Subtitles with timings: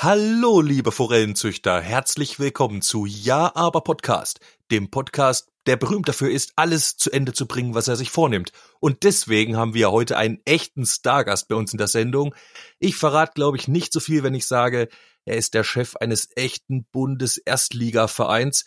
[0.00, 4.38] Hallo, liebe Forellenzüchter, herzlich willkommen zu Ja, aber Podcast,
[4.70, 8.52] dem Podcast, der berühmt dafür ist, alles zu Ende zu bringen, was er sich vornimmt.
[8.78, 12.32] Und deswegen haben wir heute einen echten Stargast bei uns in der Sendung.
[12.78, 14.86] Ich verrate, glaube ich, nicht so viel, wenn ich sage,
[15.24, 18.66] er ist der Chef eines echten Bundes-Erstligavereins.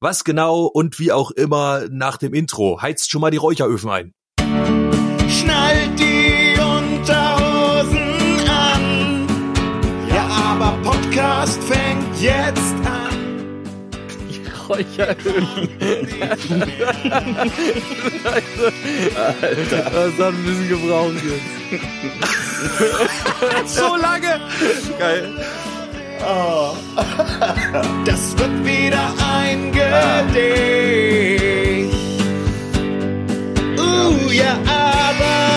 [0.00, 2.82] Was genau und wie auch immer nach dem Intro.
[2.82, 4.81] Heizt schon mal die Räucheröfen ein.
[11.42, 13.64] Podcast fängt jetzt an.
[14.68, 15.48] Räucheröfen.
[18.24, 19.90] Alter.
[19.90, 21.50] Das hat ein bisschen gebraucht jetzt.
[23.76, 24.40] So lange!
[24.98, 25.32] Geil.
[26.24, 26.76] Oh.
[28.04, 31.02] Das wird wieder ein Gedicht.
[33.78, 35.51] Uh, ja, aber.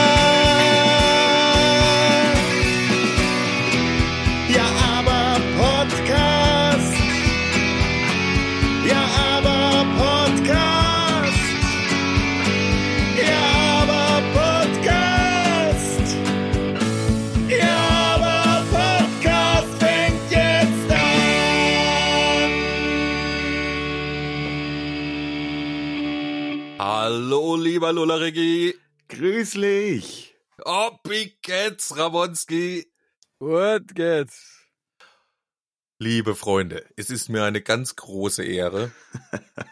[27.75, 28.73] Lieber Lola Regi.
[29.09, 30.33] Grüßlich.
[30.63, 32.89] Oh, wie geht's, Ramonski?
[33.39, 34.69] What geht's?
[35.99, 38.93] Liebe Freunde, es ist mir eine ganz große Ehre,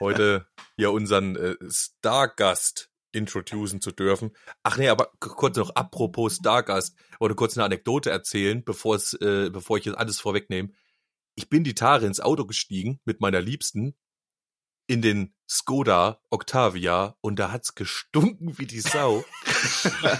[0.01, 4.31] heute hier unseren äh, Stargast introducen zu dürfen.
[4.63, 9.49] Ach nee, aber kurz noch apropos Stargast, wollte kurz eine Anekdote erzählen, bevor es, äh,
[9.49, 10.73] bevor ich jetzt alles vorwegnehme.
[11.35, 13.95] Ich bin die Tage ins Auto gestiegen mit meiner Liebsten
[14.87, 19.23] in den Skoda Octavia und da hat's gestunken wie die Sau.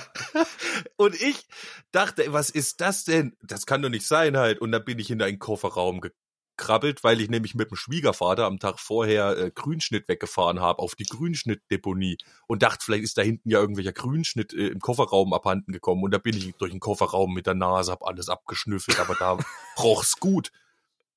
[0.96, 1.48] und ich
[1.92, 3.36] dachte, was ist das denn?
[3.42, 4.60] Das kann doch nicht sein halt.
[4.60, 8.60] Und dann bin ich in einen Kofferraum gekrabbelt, weil ich nämlich mit dem Schwiegervater am
[8.60, 13.50] Tag vorher äh, Grünschnitt weggefahren habe auf die Grünschnittdeponie und dachte, vielleicht ist da hinten
[13.50, 16.04] ja irgendwelcher Grünschnitt äh, im Kofferraum abhanden gekommen.
[16.04, 19.38] Und da bin ich durch den Kofferraum mit der Nase, hab alles abgeschnüffelt, aber da
[19.80, 20.52] roch's gut.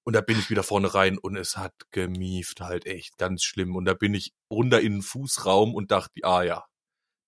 [0.06, 3.74] Und da bin ich wieder vorne rein und es hat gemieft halt echt ganz schlimm.
[3.74, 6.64] Und da bin ich runter in den Fußraum und dachte, ah ja,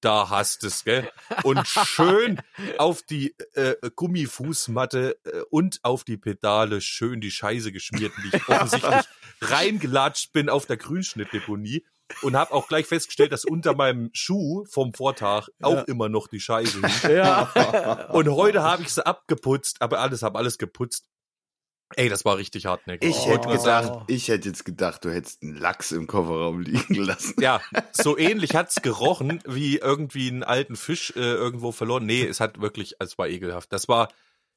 [0.01, 1.11] da hast es, gell?
[1.43, 2.41] Und schön
[2.79, 8.49] auf die äh, Gummifußmatte äh, und auf die Pedale schön die Scheiße geschmiert, die ich
[8.49, 9.07] offensichtlich
[9.41, 11.85] reingelatscht bin auf der Grünschnittdeponie.
[12.23, 16.41] Und habe auch gleich festgestellt, dass unter meinem Schuh vom Vortag auch immer noch die
[16.41, 17.17] Scheiße hing.
[17.17, 18.07] Ja.
[18.13, 21.09] Und heute habe ich sie abgeputzt, aber alles, habe alles geputzt.
[21.97, 23.09] Ey, das war richtig hartnäckig.
[23.11, 23.31] Ich Oh.
[23.31, 27.35] hätte gedacht, ich hätte jetzt gedacht, du hättest einen Lachs im Kofferraum liegen lassen.
[27.41, 27.61] Ja,
[27.93, 32.05] so ähnlich hat's gerochen, wie irgendwie einen alten Fisch äh, irgendwo verloren.
[32.05, 33.73] Nee, es hat wirklich, es war ekelhaft.
[33.73, 34.09] Das war,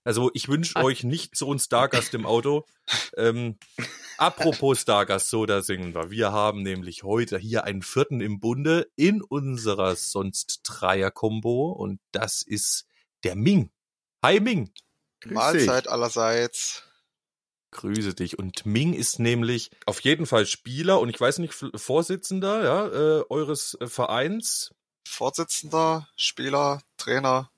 [0.04, 2.66] also ich wünsche euch nicht so einen Stargast im Auto.
[3.16, 3.58] Ähm,
[4.18, 6.12] apropos Stargast, so da singen wir.
[6.12, 12.42] Wir haben nämlich heute hier einen vierten im Bunde in unserer sonst Dreier-Kombo und das
[12.42, 12.86] ist
[13.24, 13.70] der Ming.
[14.22, 14.72] Hi Ming.
[15.22, 16.84] Grüß Mahlzeit allerseits.
[17.72, 18.38] Grüße dich.
[18.38, 23.24] Und Ming ist nämlich auf jeden Fall Spieler und ich weiß nicht, Vorsitzender ja, äh,
[23.30, 24.74] eures äh, Vereins.
[25.08, 27.52] Vorsitzender, Spieler, Trainer.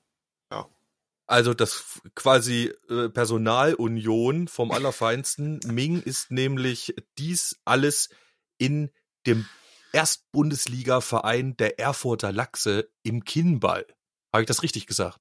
[1.26, 5.60] Also das quasi äh, Personalunion vom Allerfeinsten.
[5.64, 8.10] Ming ist nämlich dies alles
[8.58, 8.90] in
[9.26, 9.48] dem
[9.92, 13.86] Erstbundesliga-Verein der Erfurter Lachse im Kinnball.
[14.32, 15.18] Habe ich das richtig gesagt?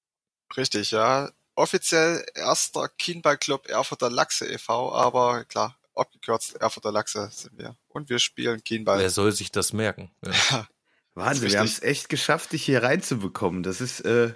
[0.57, 1.31] Richtig, ja.
[1.55, 7.77] Offiziell erster Kienballclub Erfurter Lachse e.V., aber klar, abgekürzt Erfurter Lachse sind wir.
[7.87, 8.99] Und wir spielen Kienball.
[8.99, 10.11] Wer soll sich das merken?
[10.51, 10.67] Ja.
[11.15, 13.61] Wahnsinn, wir haben es echt geschafft, dich hier reinzubekommen.
[13.61, 14.33] Das ist, äh,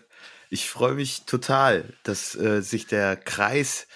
[0.52, 3.88] ich freue mich total, dass äh, sich der Kreis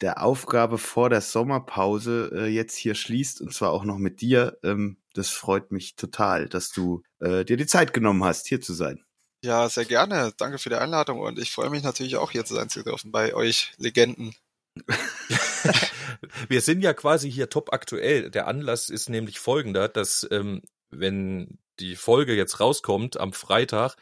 [0.00, 4.58] der Aufgabe vor der Sommerpause äh, jetzt hier schließt und zwar auch noch mit dir.
[4.62, 8.72] Ähm, das freut mich total, dass du äh, dir die Zeit genommen hast, hier zu
[8.72, 9.04] sein.
[9.42, 10.32] Ja, sehr gerne.
[10.36, 13.10] Danke für die Einladung und ich freue mich natürlich auch hier zu sein zu dürfen
[13.10, 14.34] bei euch Legenden.
[16.48, 18.30] Wir sind ja quasi hier top aktuell.
[18.30, 23.96] Der Anlass ist nämlich folgender, dass ähm, wenn die Folge jetzt rauskommt am Freitag,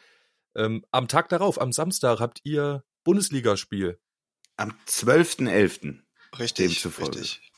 [0.55, 3.99] ähm, am Tag darauf, am Samstag, habt ihr Bundesligaspiel.
[4.57, 6.01] Am 12.11.
[6.37, 7.19] Richtig, Demzufolge.
[7.19, 7.51] richtig.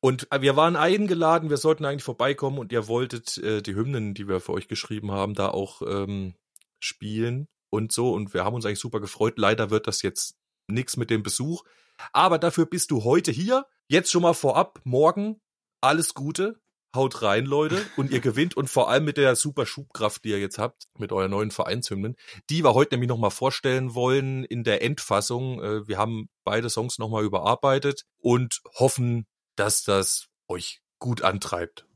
[0.00, 4.14] Und äh, wir waren eingeladen, wir sollten eigentlich vorbeikommen und ihr wolltet äh, die Hymnen,
[4.14, 6.34] die wir für euch geschrieben haben, da auch ähm,
[6.80, 8.12] spielen und so.
[8.12, 9.38] Und wir haben uns eigentlich super gefreut.
[9.38, 10.36] Leider wird das jetzt
[10.68, 11.64] nix mit dem Besuch.
[12.12, 13.66] Aber dafür bist du heute hier.
[13.88, 15.40] Jetzt schon mal vorab, morgen
[15.80, 16.60] alles Gute.
[16.94, 20.40] Haut rein, Leute, und ihr gewinnt und vor allem mit der super Schubkraft, die ihr
[20.40, 22.16] jetzt habt, mit euren neuen Vereinshymnen,
[22.48, 25.62] die wir heute nämlich nochmal vorstellen wollen in der Endfassung.
[25.62, 31.86] Äh, Wir haben beide Songs nochmal überarbeitet und hoffen, dass das euch gut antreibt.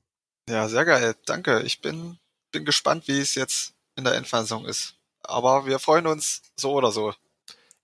[0.49, 1.15] Ja, sehr geil.
[1.25, 1.63] Danke.
[1.63, 2.19] Ich bin,
[2.51, 4.95] bin gespannt, wie es jetzt in der Endfassung ist.
[5.23, 7.15] Aber wir freuen uns so oder so.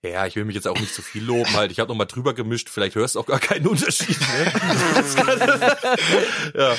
[0.01, 1.71] Ja, ich will mich jetzt auch nicht zu viel loben, halt.
[1.73, 4.17] Ich habe nochmal drüber gemischt, vielleicht hörst du auch gar keinen Unterschied.
[4.21, 4.53] Ne?
[6.55, 6.75] Ja.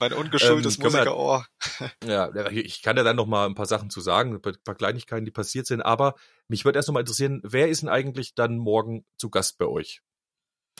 [0.00, 1.46] Mein ungeschultes Ähm, Musikerohr.
[2.04, 5.24] Ja, ich kann ja dann noch mal ein paar Sachen zu sagen, ein paar- Kleinigkeiten,
[5.24, 5.80] die passiert sind.
[5.80, 6.14] Aber
[6.48, 9.66] mich würde erst noch mal interessieren, wer ist denn eigentlich dann morgen zu Gast bei
[9.66, 10.02] euch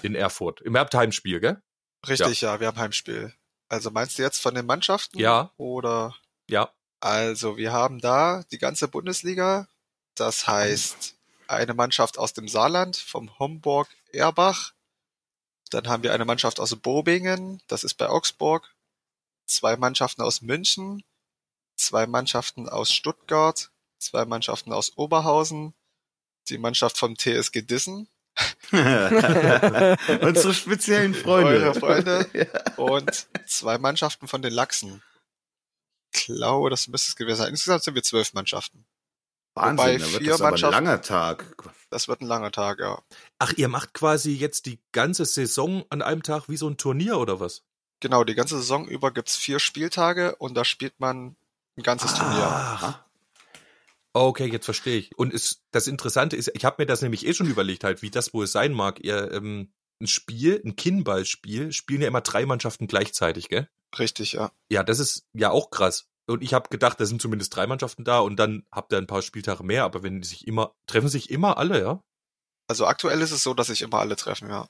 [0.02, 0.60] in Erfurt?
[0.60, 1.62] Im Herbtheimspiel, gell?
[2.08, 2.58] Richtig, ja.
[2.58, 3.32] wir haben Heimspiel.
[3.68, 5.20] Also meinst du jetzt von den Mannschaften?
[5.20, 5.52] Ja.
[5.56, 6.16] Oder?
[6.50, 6.73] Ja.
[7.04, 9.68] Also wir haben da die ganze Bundesliga.
[10.14, 11.16] Das heißt,
[11.48, 14.72] eine Mannschaft aus dem Saarland, vom Homburg Erbach.
[15.68, 18.74] Dann haben wir eine Mannschaft aus Bobingen, das ist bei Augsburg.
[19.44, 21.04] Zwei Mannschaften aus München.
[21.76, 23.70] Zwei Mannschaften aus Stuttgart.
[23.98, 25.74] Zwei Mannschaften aus Oberhausen.
[26.48, 28.08] Die Mannschaft vom TSG Dissen.
[28.72, 31.50] Unsere speziellen Freunde.
[31.50, 32.26] Eure Freunde.
[32.78, 35.02] Und zwei Mannschaften von den Lachsen.
[36.28, 37.50] Ich glaube, das müsste es gewesen sein.
[37.50, 38.84] Insgesamt sind wir zwölf Mannschaften.
[39.54, 41.56] Wahnsinn, Wobei da wird vier das aber ein Mannschaften- langer Tag.
[41.90, 43.00] Das wird ein langer Tag, ja.
[43.38, 47.18] Ach, ihr macht quasi jetzt die ganze Saison an einem Tag wie so ein Turnier
[47.18, 47.62] oder was?
[48.00, 51.36] Genau, die ganze Saison über gibt's vier Spieltage und da spielt man
[51.76, 52.48] ein ganzes Turnier.
[52.48, 53.00] Ach.
[54.12, 55.16] Okay, jetzt verstehe ich.
[55.18, 58.10] Und ist, das Interessante ist, ich habe mir das nämlich eh schon überlegt, halt, wie
[58.10, 59.00] das wohl sein mag.
[59.04, 63.68] Ihr, ähm, ein Spiel, ein Kinnballspiel, spielen ja immer drei Mannschaften gleichzeitig, gell?
[63.98, 64.50] Richtig, ja.
[64.68, 66.06] Ja, das ist ja auch krass.
[66.26, 69.06] Und ich habe gedacht, da sind zumindest drei Mannschaften da und dann habt ihr ein
[69.06, 72.00] paar Spieltage mehr, aber wenn die sich immer, treffen sich immer alle, ja?
[72.66, 74.68] Also aktuell ist es so, dass sich immer alle treffen, ja.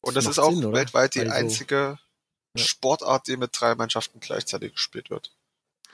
[0.00, 1.98] Und Das das, ist auch Sinn, weltweit die Weil so- einzige
[2.56, 2.64] Ja.
[2.64, 5.36] Sportart, die mit drei Mannschaften gleichzeitig gespielt wird.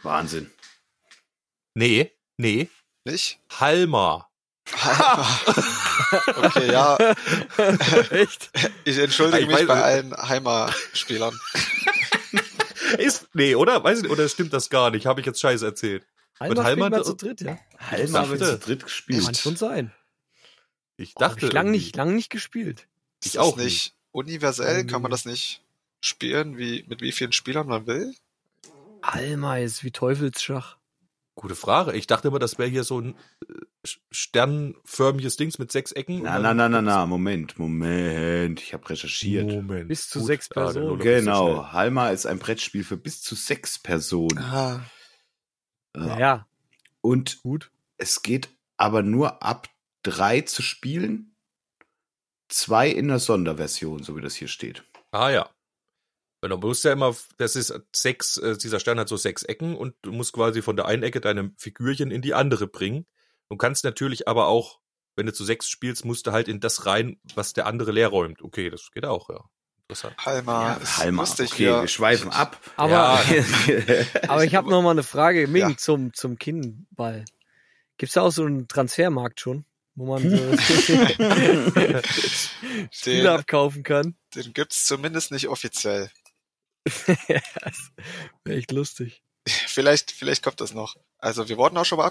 [0.04, 0.52] Wahnsinn.
[1.74, 2.68] Nee, nee,
[3.04, 3.40] Nicht?
[3.58, 4.28] Halma.
[6.36, 6.96] okay, ja.
[8.10, 8.50] Echt?
[8.84, 11.36] Ich entschuldige Ich mich weiß- bei allen Heimer-Spielern.
[12.98, 13.82] Ist, nee, oder?
[13.82, 15.06] Weiß ich nicht, oder stimmt das gar nicht?
[15.06, 16.06] Habe ich jetzt Scheiße erzählt?
[16.40, 17.58] Halmer- man zu dritt, ja.
[17.78, 19.24] Halma wird zu dritt gespielt.
[19.24, 19.92] Kann schon sein.
[20.96, 21.46] Ich Hab dachte.
[21.46, 22.86] ich lang nicht, lang nicht gespielt.
[23.20, 24.86] Ich Ist auch das nicht universell?
[24.86, 25.62] Kann man das nicht
[26.00, 28.14] spielen, wie, mit wie vielen Spielern man will?
[29.02, 30.76] Alma ist wie Teufelsschach.
[31.34, 31.92] Gute Frage.
[31.96, 33.14] Ich dachte immer, das wäre hier so ein
[33.48, 36.22] äh, sternförmiges Dings mit sechs Ecken.
[36.22, 38.60] Na, na, na, na, na, Moment, Moment.
[38.60, 39.48] Ich habe recherchiert.
[39.50, 39.88] Moment.
[39.88, 40.26] Bis zu Gut.
[40.26, 40.86] sechs Personen.
[40.86, 41.08] Lolo ist so.
[41.20, 44.38] Genau, Halma ist ein Brettspiel für bis zu sechs Personen.
[44.38, 44.84] Ah,
[45.96, 46.46] Ja, ja,
[47.00, 47.70] Und gut.
[47.96, 49.68] es geht aber nur ab
[50.02, 51.34] drei zu spielen.
[52.48, 54.84] Zwei in der Sonderversion, so wie das hier steht.
[55.12, 55.48] Ah ja.
[56.42, 59.74] Weil du musst ja immer, das ist sechs, äh, dieser Stern hat so sechs Ecken
[59.76, 63.06] und du musst quasi von der einen Ecke deine Figürchen in die andere bringen.
[63.48, 64.80] Du kannst natürlich aber auch,
[65.14, 68.08] wenn du zu sechs spielst, musst du halt in das rein, was der andere leer
[68.08, 68.42] räumt.
[68.42, 69.40] Okay, das geht auch, ja.
[69.88, 70.16] Interessant.
[70.18, 71.52] Halma ist Halma, lustig.
[71.52, 72.58] okay, wir schweifen ab.
[72.76, 73.22] Aber, Ja.
[74.28, 75.76] aber ich habe noch mal eine Frage, Ming, Ja.
[75.76, 77.24] zum, zum Kinnball.
[77.98, 80.36] Gibt's da auch so einen Transfermarkt schon, wo man so
[82.90, 84.16] Spiele Den, abkaufen kann?
[84.34, 86.10] den gibt's zumindest nicht offiziell.
[87.06, 87.90] das
[88.44, 89.22] wäre echt lustig.
[89.46, 90.96] Vielleicht, vielleicht kommt das noch.
[91.18, 92.10] Also wir wurden auch schon mal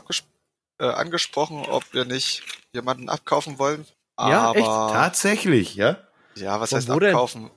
[0.79, 3.85] äh, angesprochen, ob wir nicht jemanden abkaufen wollen.
[4.19, 4.65] Ja, echt?
[4.65, 5.97] Aber Tatsächlich, ja?
[6.35, 7.09] ja, was Von heißt wo denn?
[7.09, 7.49] abkaufen?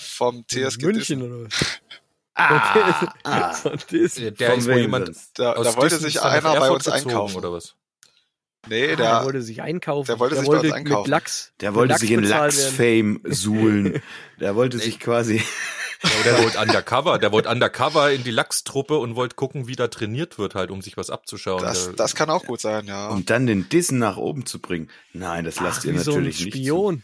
[0.00, 1.22] Vom TSG München Dissen.
[1.22, 1.80] oder was?
[2.34, 3.52] Ah, ah.
[3.52, 4.32] Von Disney.
[4.32, 5.08] Der Von ist wohl jemand?
[5.34, 7.36] Da, da wollte Dissen sich einer bei uns einkaufen.
[7.36, 7.76] Oder was?
[8.68, 10.06] Nee, Ah, der der, wollte sich einkaufen.
[10.06, 11.02] der wollte sich bei uns einkaufen.
[11.02, 11.52] Mit Lachs.
[11.60, 12.22] Der mit wollte Lachs sich in.
[12.22, 14.02] Lachs-Fame suhlen.
[14.40, 15.42] Der wollte sich quasi.
[16.02, 19.86] Ja, der wollte undercover, der wollte undercover in die Lachstruppe und wollte gucken, wie da
[19.88, 21.62] trainiert wird, halt, um sich was abzuschauen.
[21.62, 23.08] das, Der- das kann auch gut sein, ja.
[23.08, 24.90] Um dann den Dissen nach oben zu bringen.
[25.12, 26.52] Nein, das lasst Ach, ihr wie so ein natürlich nicht.
[26.54, 26.58] Zu.
[26.58, 27.02] Spion.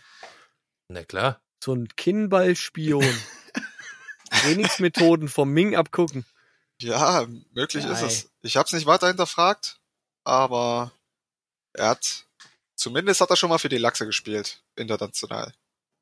[0.89, 1.41] Na klar.
[1.63, 3.05] So ein Kinnballspion.
[4.31, 6.25] Trainingsmethoden vom Ming abgucken.
[6.81, 8.07] Ja, möglich ist Geil.
[8.09, 8.31] es.
[8.43, 9.79] Ich habe es nicht weiter hinterfragt,
[10.25, 10.93] aber
[11.73, 12.25] er hat,
[12.77, 15.53] zumindest hat er schon mal für die Lachse gespielt, international.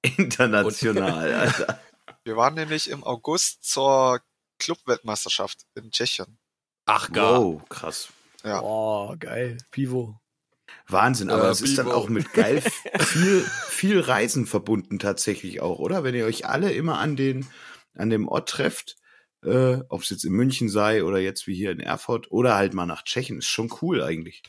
[0.03, 1.81] International, Alter.
[2.27, 4.21] Wir waren nämlich im August zur
[4.59, 6.39] Clubweltmeisterschaft in Tschechien.
[6.85, 7.41] Ach, gar.
[7.41, 8.09] Wow, krass.
[8.43, 8.61] Ja.
[8.63, 9.59] Boah, geil.
[9.71, 10.19] Pivo.
[10.89, 11.97] Wahnsinn, aber Äh, es ist dann Bibo.
[11.97, 12.61] auch mit geil
[12.99, 16.03] viel, viel Reisen verbunden tatsächlich auch, oder?
[16.03, 17.47] Wenn ihr euch alle immer an den,
[17.95, 18.97] an dem Ort trefft,
[19.45, 22.75] äh, ob es jetzt in München sei oder jetzt wie hier in Erfurt oder halt
[22.75, 24.43] mal nach Tschechien, ist schon cool eigentlich.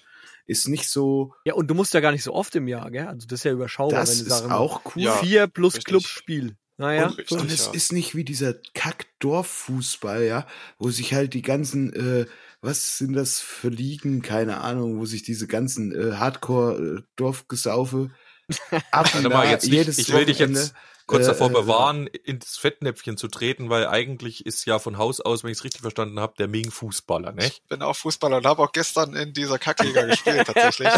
[0.47, 3.05] Ist nicht so, Ja, und du musst ja gar nicht so oft im Jahr, gell?
[3.07, 5.11] Also das ist ja überschaubar, das wenn du ist sagst, auch cool.
[5.21, 5.85] Vier plus richtig.
[5.91, 6.57] Clubspiel.
[6.77, 7.37] Naja, Und- so.
[7.37, 7.71] Und es ja.
[7.73, 12.25] ist nicht wie dieser Kack-Dorffußball, ja, wo sich halt die ganzen, äh,
[12.61, 18.11] was sind das für Ligen, keine Ahnung, wo sich diese ganzen äh, Hardcore-Dorfgesaufe
[18.91, 20.73] ab Warte mal, jetzt nicht, jedes ich will dich jetzt
[21.07, 25.19] kurz äh, davor äh, bewahren, ins Fettnäpfchen zu treten, weil eigentlich ist ja von Haus
[25.19, 27.45] aus, wenn ich es richtig verstanden habe, der Ming Fußballer, ne?
[27.47, 30.89] Ich bin auch Fußballer und habe auch gestern in dieser Kackliga gespielt, tatsächlich.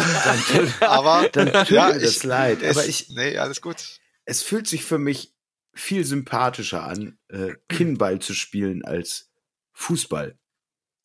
[0.82, 3.78] Aber Dann tut ja, mir das ich, leid, es, aber ich, nee, alles gut.
[4.26, 5.34] es fühlt sich für mich
[5.74, 9.30] viel sympathischer an, äh, Kinnball zu spielen als
[9.74, 10.38] Fußball.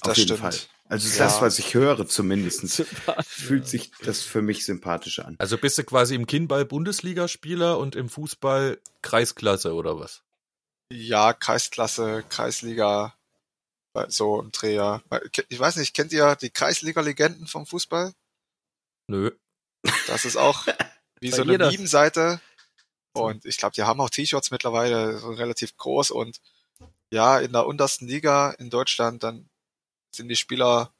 [0.03, 0.41] Auf Das jeden stimmt.
[0.41, 0.59] Fall.
[0.87, 1.25] Also Ja.
[1.25, 2.85] das, was ich höre zumindest,
[3.27, 5.37] fühlt sich das für mich sympathischer an.
[5.39, 10.23] Also bist du quasi im Kinnball Bundesligaspieler und im Fußball Kreisklasse oder was?
[10.93, 13.15] Ja, Kreisklasse, Kreisliga,
[14.09, 15.03] so im Dreher.
[15.49, 18.13] Ich weiß nicht, kennt ihr die Kreisliga-Legenden vom Fußball?
[19.09, 19.31] Nö.
[20.07, 20.67] Das ist auch
[21.21, 21.71] wie Bei so eine jeder.
[21.71, 22.41] Meme-Seite.
[23.23, 26.11] Und ich glaube, die haben auch T-Shirts mittlerweile, so relativ groß.
[26.11, 26.41] Und
[27.11, 29.49] ja, in der untersten Liga in Deutschland, dann
[30.11, 30.93] sind die Spieler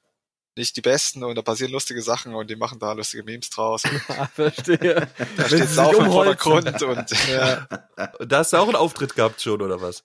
[0.57, 3.83] nicht die Besten und da passieren lustige Sachen und die machen da lustige Memes draus.
[4.09, 5.09] Ah, verstehe.
[5.37, 6.13] da steht Saufen im.
[6.13, 7.67] Vordergrund und Ja.
[8.21, 10.05] Da hast du auch einen Auftritt gehabt schon, oder was?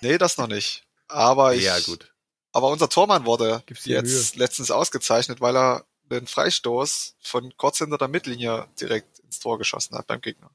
[0.00, 0.84] nee, das noch nicht.
[1.08, 2.12] Aber ich, Ja, gut.
[2.52, 8.08] aber unser Tormann wurde jetzt letztens ausgezeichnet, weil er einen Freistoß von kurz hinter der
[8.08, 10.50] Mittellinie direkt ins Tor geschossen hat beim Gegner.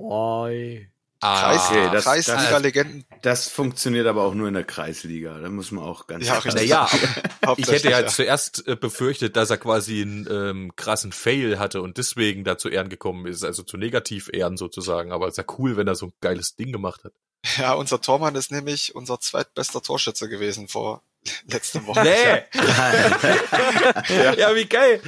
[0.00, 0.88] Kreis,
[1.20, 3.04] Ah, okay, das- Kreisliga-Legenden.
[3.22, 5.36] Das funktioniert aber auch nur in der Kreisliga.
[5.40, 6.54] Da muss man auch ganz Ja, klar.
[6.54, 6.88] Naja,
[7.56, 8.06] ich hätte ja ja.
[8.06, 12.68] zuerst äh, befürchtet, dass er quasi einen ähm, krassen Fail hatte und deswegen da zu
[12.68, 15.10] Ehren gekommen ist, also zu Negativ-Ehren sozusagen.
[15.10, 17.12] Aber es ist ja cool, wenn er so ein geiles Ding gemacht hat.
[17.56, 21.02] Ja, unser Tormann ist nämlich unser zweitbester Torschütze gewesen vor
[21.48, 22.02] letzte Woche.
[22.04, 22.44] Nee!
[24.38, 25.00] ja, wie geil!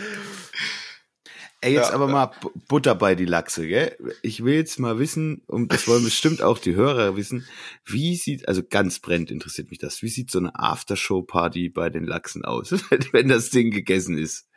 [1.63, 2.13] Ey, jetzt Ja, aber ja.
[2.13, 3.97] mal Bu- Butter bei die Lachse, gell?
[4.23, 7.47] Ich will jetzt mal wissen, und das wollen bestimmt auch die Hörer wissen,
[7.85, 12.05] wie sieht, also ganz brennend interessiert mich das, wie sieht so eine Aftershow-Party bei den
[12.05, 12.71] Lachsen aus,
[13.13, 14.49] wenn das Ding gegessen ist?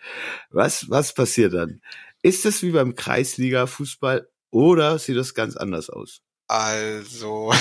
[0.50, 1.82] Was, was passiert dann?
[2.22, 6.22] Ist das wie beim Kreisliga-Fußball oder sieht das ganz anders aus?
[6.48, 7.52] Also,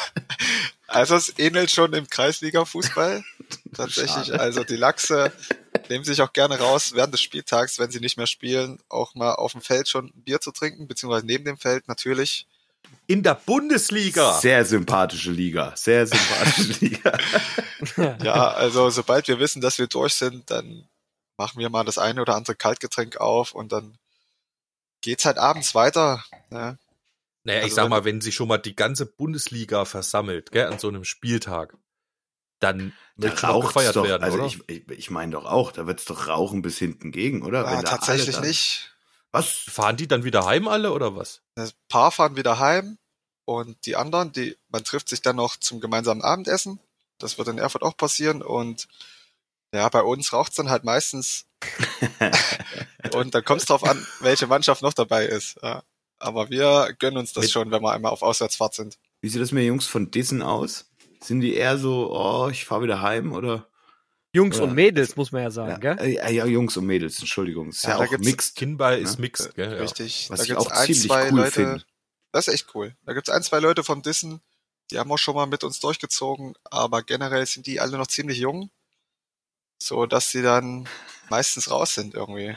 [0.90, 3.22] also es ähnelt schon im Kreisliga-Fußball.
[3.74, 4.40] Tatsächlich, Schade.
[4.40, 5.32] also die Lachse
[5.88, 9.34] nehmen sich auch gerne raus während des Spieltags, wenn sie nicht mehr spielen, auch mal
[9.34, 12.46] auf dem Feld schon ein Bier zu trinken, beziehungsweise neben dem Feld natürlich.
[13.06, 14.38] In der Bundesliga!
[14.40, 17.18] Sehr sympathische Liga, sehr sympathische Liga.
[18.22, 20.86] Ja, also sobald wir wissen, dass wir durch sind, dann
[21.38, 23.96] machen wir mal das eine oder andere Kaltgetränk auf und dann
[25.00, 26.22] geht's halt abends weiter.
[26.50, 26.78] Ne?
[27.44, 30.66] Naja, ich Also sag wenn- mal, wenn sich schon mal die ganze Bundesliga versammelt, gell,
[30.66, 31.76] an so einem Spieltag,
[32.60, 34.46] dann Da wird auch gefeiert doch, werden, also oder?
[34.46, 37.60] ich, ich, ich meine doch auch, da wird's doch rauchen bis hinten gegen, oder?
[37.66, 38.94] Ah, Wenn da alle tatsächlich dann- nicht.
[39.32, 39.48] Was?
[39.50, 41.40] Fahren die dann wieder heim alle oder was?
[41.54, 42.98] Ein paar fahren wieder heim
[43.44, 46.80] und die anderen, die, man trifft sich dann noch zum gemeinsamen Abendessen.
[47.18, 48.88] Das wird in Erfurt auch passieren und
[49.72, 51.46] ja, bei uns raucht's dann halt meistens
[53.14, 55.56] und dann kommt's drauf an, welche Mannschaft noch dabei ist.
[55.62, 55.82] Ja.
[56.20, 58.98] Aber wir gönnen uns das Mit- schon, wenn wir einmal auf Auswärtsfahrt sind.
[59.20, 60.86] Wie sieht das mit den Jungs von Dissen aus?
[61.22, 63.66] Sind die eher so, oh, ich fahr wieder heim oder?
[64.32, 64.64] Jungs Ja.
[64.64, 65.98] und Mädels, muss man ja sagen, Ja, gell?
[65.98, 67.70] äh, ja, Jungs und Mädels, Entschuldigung.
[67.70, 68.54] Ist Ja, ja, auch mixed.
[68.54, 69.20] Kinball ist Ja.
[69.22, 69.72] mixed, gell?
[69.72, 69.78] Ja.
[69.78, 70.30] Richtig.
[70.30, 71.50] Was da ich gibt's auch ein, ziemlich zwei cool Leute.
[71.50, 71.84] finde.
[72.32, 72.94] Das ist echt cool.
[73.04, 74.40] Da gibt's ein, zwei Leute vom Dissen,
[74.92, 78.38] die haben auch schon mal mit uns durchgezogen, aber generell sind die alle noch ziemlich
[78.38, 78.70] jung,
[79.82, 80.88] so dass sie dann
[81.28, 82.56] meistens raus sind irgendwie.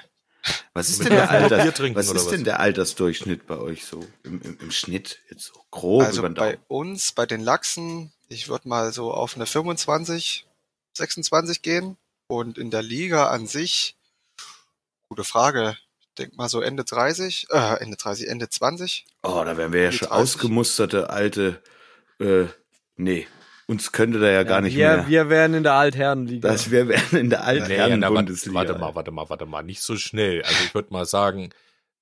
[0.73, 2.27] Was ist denn der Alter, trinken was ist was?
[2.27, 6.29] denn der Altersdurchschnitt bei euch so im, im, im Schnitt jetzt so grob also über
[6.29, 6.63] den bei Daumen?
[6.67, 10.45] uns, bei den Lachsen, ich würde mal so auf eine 25,
[10.93, 11.97] 26 gehen
[12.27, 13.95] und in der Liga an sich,
[15.07, 19.05] gute Frage, ich denk mal so Ende 30, äh, Ende 30, Ende 20.
[19.23, 20.21] Oh, da wären wir ja schon 30.
[20.23, 21.61] ausgemusterte alte.
[22.19, 22.45] Äh,
[22.95, 23.27] nee,
[23.67, 25.07] uns könnte da ja, gar nicht wir, mehr.
[25.07, 26.49] wir wären in der Altherrenliga.
[26.49, 28.55] das wir wären in der na, warte, Altherren-Bundesliga.
[28.55, 30.43] warte mal, warte mal, warte mal, nicht so schnell.
[30.43, 31.49] Also ich würde mal sagen,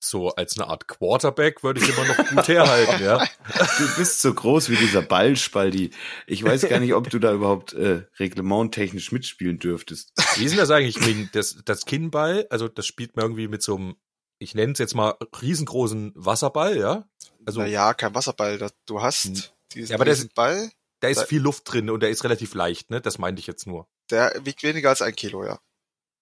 [0.04, 3.20] so als eine Art Quarterback würde ich immer noch gut herhalten, ja.
[3.78, 5.92] Du bist so groß wie dieser Ballspaldi.
[6.26, 10.12] Ich weiß gar nicht, ob du da überhaupt äh, reglementtechnisch mitspielen dürftest.
[10.38, 10.98] Wie ist denn das eigentlich?
[10.98, 13.96] Ich meine, das, das Kinnball, also das spielt man irgendwie mit so einem,
[14.40, 17.06] ich nenne es jetzt mal riesengroßen Wasserball, ja?
[17.46, 19.02] Also naja, kein Wasserball, das, du Hm.
[19.04, 22.10] hast diesen, Ja, aber der diesen Ball, da ist da- viel Luft drin und der
[22.10, 23.02] ist relativ leicht, ne?
[23.02, 23.88] Das meinte ich jetzt nur.
[24.10, 25.60] der wiegt weniger als ein Kilo, ja.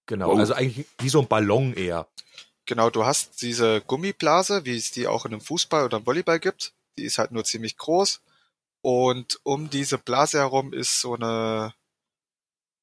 [0.08, 0.32] Genau.
[0.32, 0.40] Wow.
[0.40, 2.08] Also eigentlich wie so ein Ballon eher.
[2.66, 6.40] Genau, du hast diese Gummiblase, wie es die auch in einem Fußball oder im Volleyball
[6.40, 6.74] gibt.
[6.98, 8.22] Die ist halt nur ziemlich groß.
[8.82, 11.74] Und um diese Blase herum ist so eine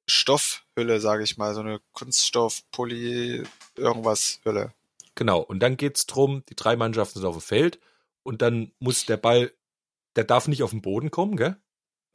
[0.09, 3.43] Stoffhülle, sage ich mal, so eine Kunststoff, Poly,
[3.77, 4.73] irgendwas Hülle.
[5.15, 5.41] Genau.
[5.41, 7.81] Und dann geht's drum, die drei Mannschaften sind auf dem Feld
[8.23, 9.53] und dann muss der Ball
[10.17, 11.57] der darf nicht auf den Boden kommen, gell?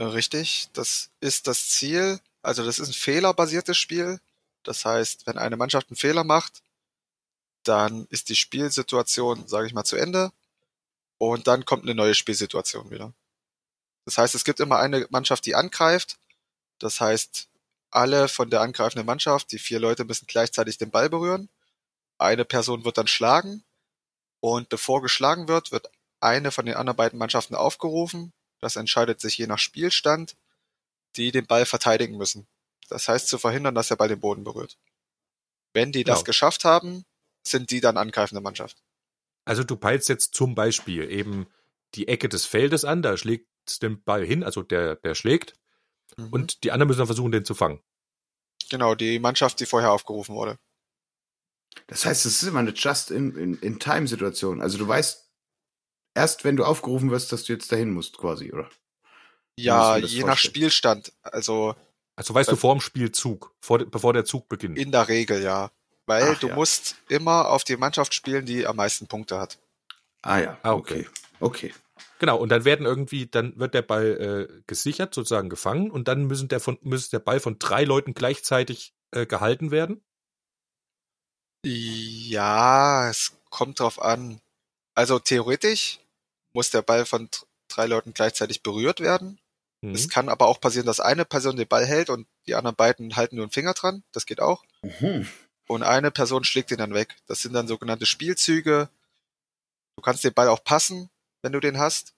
[0.02, 2.20] Richtig, das ist das Ziel.
[2.42, 4.20] Also das ist ein fehlerbasiertes Spiel.
[4.64, 6.62] Das heißt, wenn eine Mannschaft einen Fehler macht,
[7.62, 10.32] dann ist die Spielsituation, sage ich mal, zu Ende.
[11.18, 13.12] Und dann kommt eine neue Spielsituation wieder.
[14.04, 16.18] Das heißt, es gibt immer eine Mannschaft, die angreift.
[16.80, 17.48] Das heißt,
[17.90, 21.48] alle von der angreifenden Mannschaft, die vier Leute müssen gleichzeitig den Ball berühren.
[22.18, 23.62] Eine Person wird dann schlagen.
[24.40, 28.32] Und bevor geschlagen wird, wird eine von den anderen beiden Mannschaften aufgerufen.
[28.62, 30.36] Das entscheidet sich je nach Spielstand,
[31.16, 32.46] die den Ball verteidigen müssen.
[32.88, 34.78] Das heißt, zu verhindern, dass der Ball den Boden berührt.
[35.74, 36.24] Wenn die das Genau.
[36.26, 37.04] geschafft haben,
[37.46, 38.82] sind die dann angreifende Mannschaft.
[39.44, 41.46] Also du peilst jetzt zum Beispiel eben
[41.94, 43.48] die Ecke des Feldes an, da schlägt
[43.82, 45.54] den Ball hin, also der, der schlägt,
[46.16, 46.28] Mhm.
[46.30, 47.82] und die anderen müssen dann versuchen, den zu fangen.
[48.70, 50.58] genau, die Mannschaft, die vorher aufgerufen wurde.
[51.88, 54.60] Das heißt, es ist immer eine Just-in-Time-Situation.
[54.60, 55.21] Also du weißt
[56.14, 58.68] erst, wenn du aufgerufen wirst, dass du jetzt dahin musst, quasi, oder?
[59.58, 60.36] Ja, je nach vorstellen?
[60.36, 61.12] Spielstand.
[61.22, 61.74] Also
[62.16, 64.78] Also weißt du vor dem Spielzug, vor, bevor der Zug beginnt.
[64.78, 65.70] in der Regel ja.
[66.06, 66.54] Weil Ach du ja.
[66.54, 69.58] musst immer auf die Mannschaft spielen, die am meisten Punkte hat.
[70.22, 71.06] Ah ja, Ah, okay.
[71.40, 71.72] Okay.
[72.18, 76.24] Genau, und dann werden irgendwie, dann wird der Ball äh, gesichert, sozusagen gefangen, und dann
[76.26, 80.02] müssen der von, muss der Ball von drei Leuten gleichzeitig äh, gehalten werden.
[81.64, 84.40] Ja, es kommt drauf an.
[84.94, 86.00] Also theoretisch
[86.52, 89.40] muss der Ball von dr- drei Leuten gleichzeitig berührt werden.
[89.82, 89.94] Mhm.
[89.94, 93.16] Es kann aber auch passieren, dass eine Person den Ball hält und die anderen beiden
[93.16, 94.04] halten nur einen Finger dran.
[94.12, 94.64] Das geht auch.
[94.82, 95.28] Mhm.
[95.68, 97.16] Und eine Person schlägt ihn dann weg.
[97.26, 98.88] Das sind dann sogenannte Spielzüge.
[99.96, 101.10] Du kannst den Ball auch passen,
[101.42, 102.14] wenn du den hast.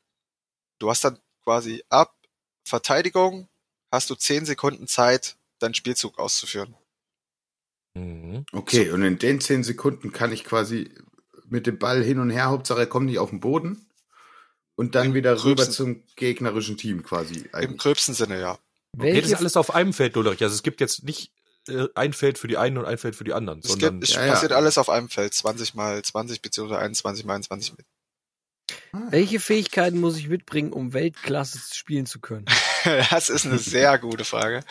[0.81, 2.15] Du hast dann quasi ab
[2.67, 3.49] Verteidigung
[3.93, 6.75] hast du zehn Sekunden Zeit, deinen Spielzug auszuführen.
[7.95, 8.45] Mhm.
[8.53, 10.93] Okay, und in den zehn Sekunden kann ich quasi
[11.47, 13.87] mit dem Ball hin und her, Hauptsache er kommt nicht auf den Boden
[14.77, 17.35] und dann Im wieder rüber gröbsten- zum gegnerischen Team quasi.
[17.41, 17.79] Im eigentlich.
[17.81, 18.59] gröbsten Sinne, ja.
[18.97, 20.43] Okay, das ist alles auf einem Feld, Ulrich.
[20.43, 21.33] Also es gibt jetzt nicht
[21.69, 24.11] äh, ein Feld für die einen und ein Feld für die anderen, Es, sondern gibt,
[24.11, 24.33] es Ja, ja.
[24.33, 25.35] passiert alles auf einem Feld.
[25.35, 27.87] 20 mal 20 beziehungsweise 21 mal 21 mit.
[29.11, 32.47] welche Fähigkeiten muss ich mitbringen, um Weltklasse spielen zu können?
[33.11, 34.63] Das ist eine sehr gute Frage.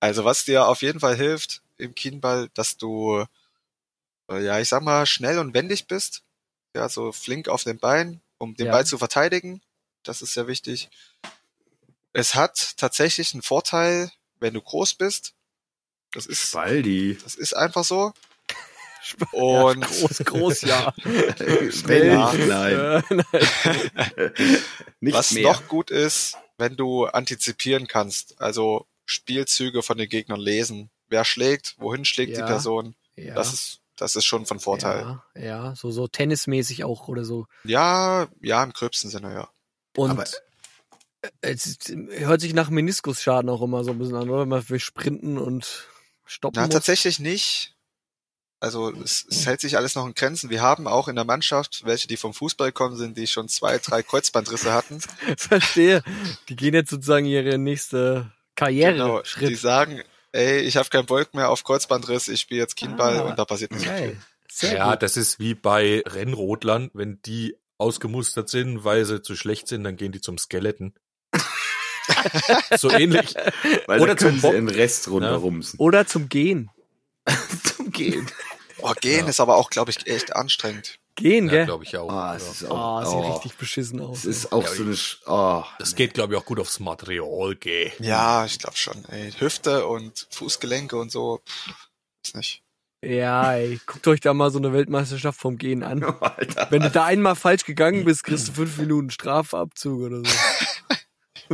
[0.00, 3.24] Also was dir auf jeden Fall hilft im Kienball, dass du,
[4.30, 6.22] äh, ja, ich sag mal, schnell und wendig bist.
[6.76, 8.72] Ja, so flink auf den Beinen, um den Ja.
[8.72, 9.62] Ball zu verteidigen.
[10.02, 10.88] Das ist sehr wichtig.
[12.12, 15.34] Es hat tatsächlich einen Vorteil, wenn du groß bist.
[16.12, 17.16] Das ist, Baldi.
[17.22, 18.12] das ist einfach so.
[19.32, 20.92] Ja, Und groß, groß, ja.
[21.04, 22.32] Wenn Ja.
[22.34, 23.02] nein.
[25.00, 25.12] Nein.
[25.14, 25.44] Was mehr.
[25.44, 30.90] noch gut ist, wenn du antizipieren kannst, also Spielzüge von den Gegnern lesen.
[31.08, 32.44] Wer schlägt, wohin schlägt Ja.
[32.44, 33.34] die Person, ja.
[33.34, 35.00] das ist, das ist schon von Vorteil.
[35.34, 37.46] Ja, ja, so, so tennismäßig auch oder so.
[37.64, 39.48] Ja, ja, im gröbsten Sinne, ja.
[39.96, 40.24] Und Aber-
[41.42, 44.42] es ist- hört sich nach Meniskusschaden auch immer so ein bisschen an, oder?
[44.42, 45.86] Wenn man für Sprinten und
[46.24, 46.72] Stoppen Na, muss.
[46.74, 47.74] tatsächlich nicht.
[48.62, 50.50] Also es, es hält sich alles noch in Grenzen.
[50.50, 53.78] Wir haben auch in der Mannschaft welche, die vom Fußball kommen sind, die schon zwei,
[53.78, 55.00] drei Kreuzbandrisse hatten.
[55.38, 56.02] Verstehe.
[56.48, 59.58] Die gehen jetzt sozusagen ihre nächste Genau, die Karriere-Schritt.
[59.58, 63.38] sagen, ey, ich habe keinen Bock mehr auf Kreuzbandriss, ich spiele jetzt Kienball Ah, und
[63.38, 63.98] da passiert nicht so viel.
[63.98, 64.16] Geil.
[64.52, 65.02] Sehr ja, gut.
[65.02, 69.96] das ist wie bei Rennrodlern, wenn die ausgemustert sind, weil sie zu schlecht sind, dann
[69.96, 70.92] gehen die zum Skeleton.
[72.76, 73.34] so ähnlich.
[73.86, 75.78] Weil Oder zum sie Bob- den Rest runterrumsen.
[75.78, 76.70] Oder zum Gehen.
[77.76, 78.26] Zum Gehen.
[78.78, 79.28] Oh, gehen Ja.
[79.30, 80.98] ist aber auch, glaube ich, echt anstrengend.
[81.20, 81.64] Gehen, Ja, gell?
[81.66, 82.08] glaube ich auch.
[82.10, 82.50] Ah, es ja.
[82.50, 84.18] ist Oh, auch, sieht oh, richtig beschissen aus.
[84.18, 86.80] es ist auch Ja, so eine, Sch- oh, Das geht, glaube ich, auch gut aufs
[86.80, 87.92] Material, gell.
[88.00, 89.04] Ja, ich glaube schon.
[89.06, 89.30] Ey.
[89.32, 91.40] Hüfte und Fußgelenke und so,
[92.24, 92.62] ist nicht.
[93.04, 96.02] ja, ey, guckt euch da mal so eine Weltmeisterschaft vom Gehen an.
[96.20, 96.66] Alter.
[96.70, 100.24] Wenn du da einmal falsch gegangen bist, kriegst du fünf Minuten Strafabzug oder so.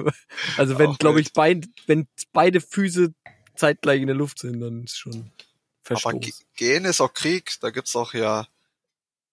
[0.59, 3.14] Also wenn, glaube ich, beid, wenn beide Füße
[3.55, 5.33] zeitgleich in der Luft sind, dann ist schon
[5.88, 6.20] Aber Verstoß.
[6.20, 7.55] Ge- gehen ist auch Krieg.
[7.62, 8.46] Da gibt's auch ja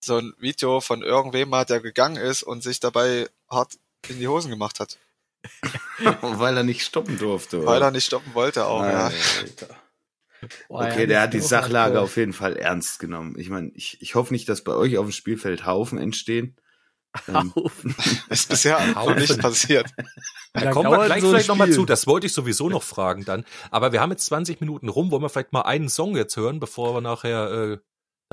[0.04, 3.78] so ein Video von irgendwem mal, der gegangen ist und sich dabei hart
[4.10, 4.98] in die Hosen gemacht hat.
[6.22, 7.66] Weil er nicht stoppen durfte.
[7.66, 7.88] Weil oder?
[7.88, 9.08] er nicht stoppen wollte auch, ja.
[9.08, 9.68] Alter.
[10.68, 13.36] Boah, Okay, ja, der hat die Sachlage auf jeden Fall ernst genommen.
[13.38, 16.58] Ich meine, ich, ich hoffe nicht, dass bei euch auf dem Spielfeld Haufen entstehen.
[17.28, 17.96] Ähm, Haufen.
[18.30, 19.20] Ist bisher noch Haufen.
[19.20, 19.90] nicht passiert.
[20.54, 21.86] Da kommen wir gleich so vielleicht nochmal zu.
[21.86, 23.46] Das wollte ich sowieso noch fragen dann.
[23.72, 25.12] Aber wir haben jetzt 20 Minuten rum.
[25.12, 27.78] Wollen wir vielleicht mal einen Song jetzt hören, bevor wir nachher, äh,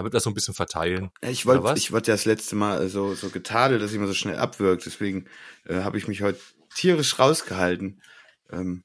[0.01, 1.11] damit wir so ein bisschen verteilen?
[1.21, 4.15] ich wollte ich wollte ja das letzte Mal so, so getadelt, dass ich immer so
[4.15, 4.87] schnell abwirkt.
[4.87, 5.27] Deswegen
[5.67, 6.41] äh, habe ich mich heute
[6.75, 8.03] tierisch rausgehalten.
[8.51, 8.85] Ähm,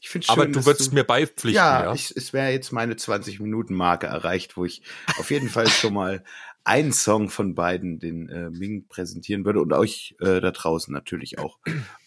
[0.00, 1.94] ich finde schön, Aber du würdest mir beipflichten, ja, ja?
[1.94, 4.82] Ich, es wäre jetzt meine 20-Minuten-Marke erreicht, wo ich
[5.18, 6.24] auf jeden Fall schon mal
[6.64, 11.38] einen Song von beiden, den äh, Ming präsentieren würde und euch äh, da draußen natürlich
[11.38, 11.58] auch.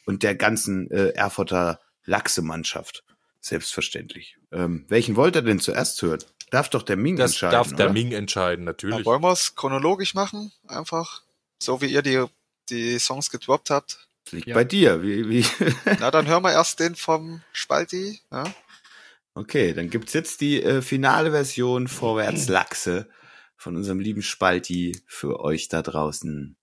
[0.06, 3.06] Und der ganzen äh, Erfurter Lachse-Mannschaft.
[3.39, 4.38] Selbstverständlich.
[4.52, 6.19] Ähm, welchen wollt ihr denn zuerst hören?
[6.51, 7.51] Darf doch der Ming Das entscheiden.
[7.51, 7.93] darf der oder?
[7.93, 9.05] Ming entscheiden, Ja, natürlich.
[9.05, 10.51] wollen wir es chronologisch machen?
[10.67, 11.21] Einfach
[11.62, 12.23] so wie ihr die,
[12.69, 14.07] die Songs gedroppt habt.
[14.25, 14.55] Das liegt Ja.
[14.55, 15.01] bei dir.
[15.03, 15.45] Wie, wie?
[15.99, 18.19] Na, dann hören wir erst den vom Spalti.
[18.31, 18.43] Ja?
[19.33, 23.07] Okay, dann gibt's jetzt die äh, finale Version Vorwärts Lachse
[23.57, 26.55] von unserem lieben Spalti für euch da draußen.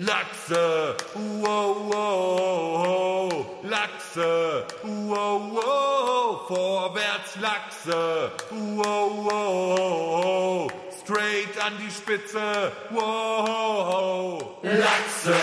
[0.00, 14.38] Lachse, wow, wow, Lachse, wow, wow, vorwärts Lachse, wow, wow, straight an die Spitze, wow,
[14.62, 15.40] Lachse,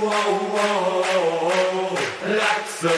[0.00, 1.98] wow, wow,
[2.40, 2.96] Lachse,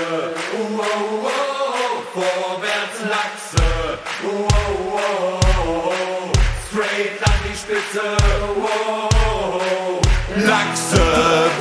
[0.70, 6.32] wow, wow, vorwärts Lachse, wow, wow,
[6.68, 8.16] straight an die Spitze,
[8.56, 9.85] wow.
[10.44, 11.00] Lachse,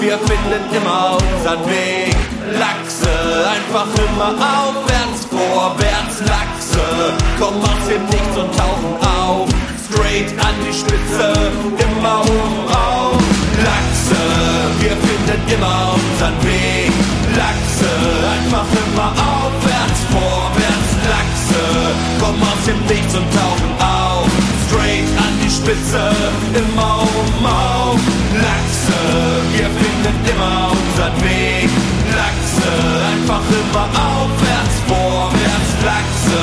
[0.01, 2.13] wir finden immer unseren Weg.
[2.59, 3.07] Lachse,
[3.47, 7.15] einfach immer aufwärts, vorwärts, Lachse.
[7.39, 9.47] Komm aus dem Nichts und tauchen auf.
[9.79, 11.31] Straight an die Spitze,
[11.79, 13.23] immer oben auf.
[13.63, 14.19] Lachse,
[14.81, 16.91] wir finden immer unseren Weg.
[17.31, 17.91] Lachse,
[18.27, 21.63] einfach immer aufwärts, vorwärts, Lachse.
[22.19, 24.27] Komm aus dem Nichts und tauchen auf.
[24.67, 26.11] Straight an die Spitze,
[26.53, 28.24] immer oben auf.
[28.85, 31.69] Lachse, wir finden immer unseren Weg.
[32.13, 32.71] Lachse,
[33.13, 36.41] einfach immer aufwärts, vorwärts, Lachse.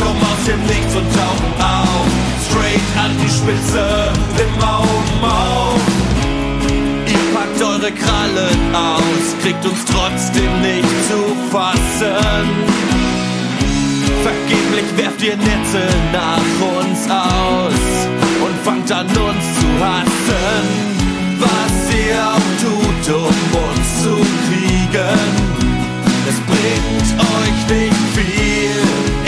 [0.00, 2.08] Komm aus dem Nichts und tauchen auf.
[2.48, 5.80] Straight an die Spitze, immer oben auf.
[7.06, 11.20] Ihr packt eure Krallen aus, kriegt uns trotzdem nicht zu
[11.50, 12.48] fassen.
[14.22, 16.48] Vergeblich werft ihr Netze nach
[16.80, 18.08] uns aus
[18.44, 20.87] und fangt an uns zu hassen.
[22.08, 23.36] Ihr auch tut, um
[23.68, 24.14] uns zu
[24.46, 25.18] kriegen,
[26.26, 28.80] es bringt euch nicht viel.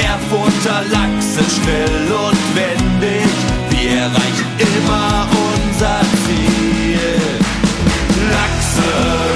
[0.03, 3.29] Erfurter Lachse schnell und wendig,
[3.69, 7.21] wir erreichen immer unser Ziel.
[8.33, 8.91] Lachse,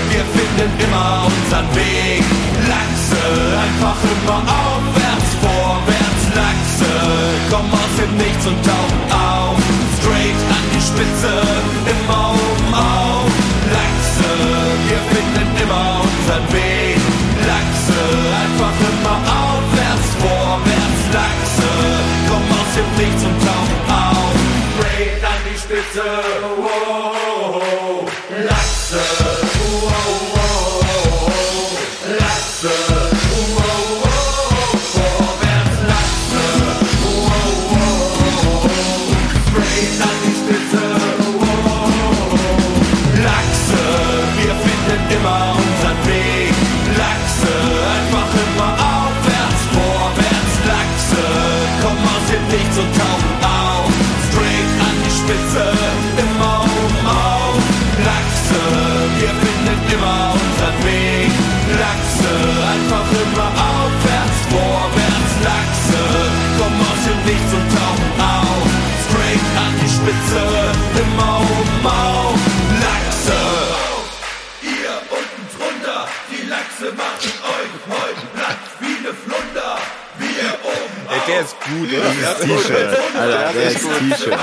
[0.08, 2.24] wir finden immer unseren Weg.
[2.66, 3.22] Lachse,
[3.66, 6.92] einfach immer aufwärts, vorwärts, Lachse.
[7.50, 9.58] Komm aus dem Nichts und tauchen auf.
[10.00, 11.32] Straight an die Spitze,
[11.92, 13.30] immer oben auf.
[13.74, 14.30] Lachse,
[14.88, 16.98] wir finden immer unseren Weg.
[17.46, 18.00] Lachse,
[18.42, 21.70] einfach immer aufwärts, vorwärts, Lachse.
[22.28, 24.34] Komm aus dem Nichts und tauchen auf.
[24.74, 26.06] Straight an die Spitze,
[52.76, 53.13] aus
[81.88, 82.40] gut, oder?
[82.40, 84.38] T-Shirt, Alter, der ist T-Shirt.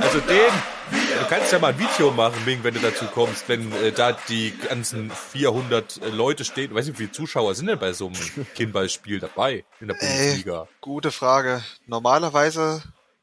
[0.00, 0.52] Also den,
[0.90, 4.12] du kannst ja mal ein Video machen, Ming, wenn du dazu kommst, wenn äh, da
[4.12, 6.74] die ganzen 400 äh, Leute stehen.
[6.74, 10.68] Weiß nicht, wie viele Zuschauer sind denn bei so einem Kindballspiel dabei in der Bundesliga?
[10.80, 11.62] Gute Frage.
[11.86, 12.82] Normalerweise,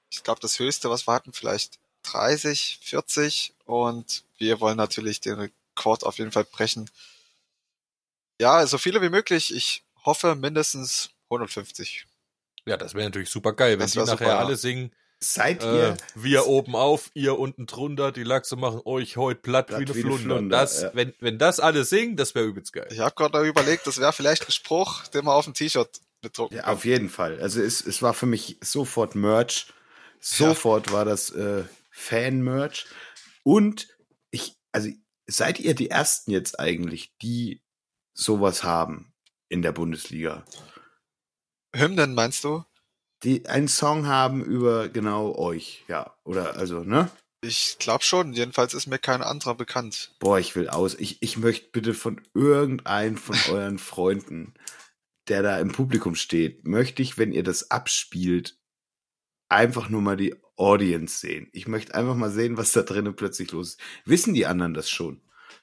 [0.10, 5.40] ich glaube, das höchste, was wir hatten, vielleicht 30, 40 und wir wollen natürlich den
[5.40, 6.90] Rekord auf jeden Fall brechen.
[8.40, 9.56] Ja, so viele wie möglich.
[9.56, 12.06] Ich hoffe mindestens 150.
[12.66, 14.40] Ja, das wäre natürlich super geil, wenn Das die nachher super, ja.
[14.40, 14.92] alle singen.
[15.20, 19.68] Seid Äh, ihr, wir oben auf, ihr unten drunter, die Lachse machen euch heute platt,
[19.68, 20.36] Platt wie eine ne Flunder.
[20.36, 20.92] Flunder, das, ja.
[20.94, 22.88] wenn, wenn das alle singen, das wäre übelst geil.
[22.92, 26.02] Ich habe gerade noch überlegt, das wäre vielleicht ein Spruch, den man auf ein T-Shirt
[26.22, 26.74] bedrucken Ja, kann.
[26.74, 27.40] auf jeden Fall.
[27.40, 29.68] Also es, es war für mich sofort Merch.
[30.20, 32.88] Sofort war das äh, Fan-Merch.
[33.44, 33.88] Und
[34.32, 34.90] ich, also
[35.28, 37.62] seid ihr die ersten jetzt eigentlich, die
[38.14, 39.14] sowas haben
[39.50, 40.44] in der Bundesliga?
[41.76, 42.64] Hymnen meinst du?
[43.24, 46.16] Die einen Song haben über genau euch, ja.
[46.24, 47.10] Oder also, ne?
[47.42, 48.34] Ich glaube schon.
[48.34, 50.16] Jedenfalls ist mir kein anderer bekannt.
[50.20, 50.96] Boah, ich will aus.
[50.96, 54.54] Ich, ich möchte bitte von irgendeinem von euren Freunden,
[55.28, 58.58] der da im Publikum steht, möchte ich, wenn ihr das abspielt,
[59.50, 61.50] einfach nur mal die Audience sehen.
[61.52, 63.80] Ich möchte einfach mal sehen, was da drinnen plötzlich los ist.
[64.06, 65.22] Wissen die anderen das schon?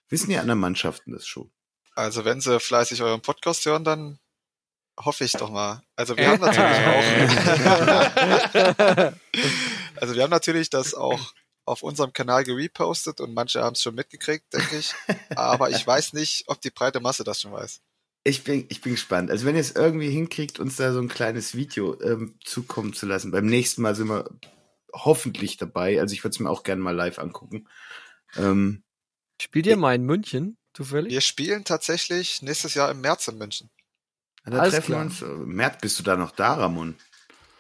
[0.09, 1.51] Wissen die anderen Mannschaften das schon?
[1.95, 4.19] Also wenn sie fleißig euren Podcast hören, dann
[4.99, 5.83] hoffe ich doch mal.
[5.97, 7.03] Also wir haben natürlich auch,
[10.01, 13.95] also wir haben natürlich das auch auf unserem Kanal gerepostet und manche haben es schon
[13.95, 14.95] mitgekriegt, denke ich.
[15.37, 17.81] Aber ich weiß nicht, ob die breite Masse das schon weiß.
[18.25, 19.31] Ich bin, ich bin gespannt.
[19.31, 23.07] Also wenn ihr es irgendwie hinkriegt, uns da so ein kleines Video ähm, zukommen zu
[23.07, 23.33] lassen.
[23.33, 24.31] Beim nächsten Mal sind wir
[24.93, 26.01] hoffentlich dabei.
[26.01, 27.69] Also ich würde es mir auch gerne mal live angucken.
[28.37, 28.85] Ähm,
[29.41, 31.13] Spielt ihr mal in München, zufällig?
[31.13, 33.71] Wir spielen tatsächlich nächstes Jahr im März in München.
[34.45, 35.05] Da Alles treffen wir klar.
[35.07, 35.23] uns.
[35.23, 36.95] Äh, März, bist du da noch da, Ramon?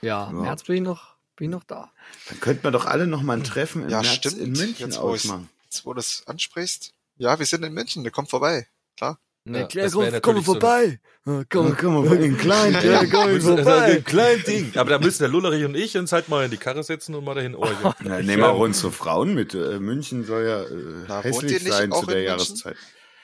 [0.01, 0.43] Ja, im Ja.
[0.43, 1.91] März bin ich noch, bin ich noch da.
[2.29, 4.39] Dann könnten wir doch alle noch mal ein Treffen im Ja, März stimmt.
[4.39, 5.49] in München Jetzt, ausmachen.
[5.65, 6.93] Jetzt, wo du es ansprichst.
[7.19, 8.67] Ja, wir sind in München, der kommt vorbei.
[8.97, 9.19] Klar.
[9.45, 11.01] Ja, das wär komm, komm so vorbei.
[11.27, 12.73] Ja, Komm, komm mal in klein.
[12.81, 13.97] Ja, komm vorbei.
[13.97, 14.73] ein kleines Ding.
[14.77, 17.25] Aber da müssen der Lullerich und ich uns halt mal in die Karre setzen und
[17.25, 17.95] mal dahin orgeln.
[18.05, 19.55] Ja, nehmen wir auch unsere Frauen mit.
[19.55, 22.23] Äh, München soll ja äh, Na, hässlich sein zu der?
[22.23, 22.77] Jahreszeit.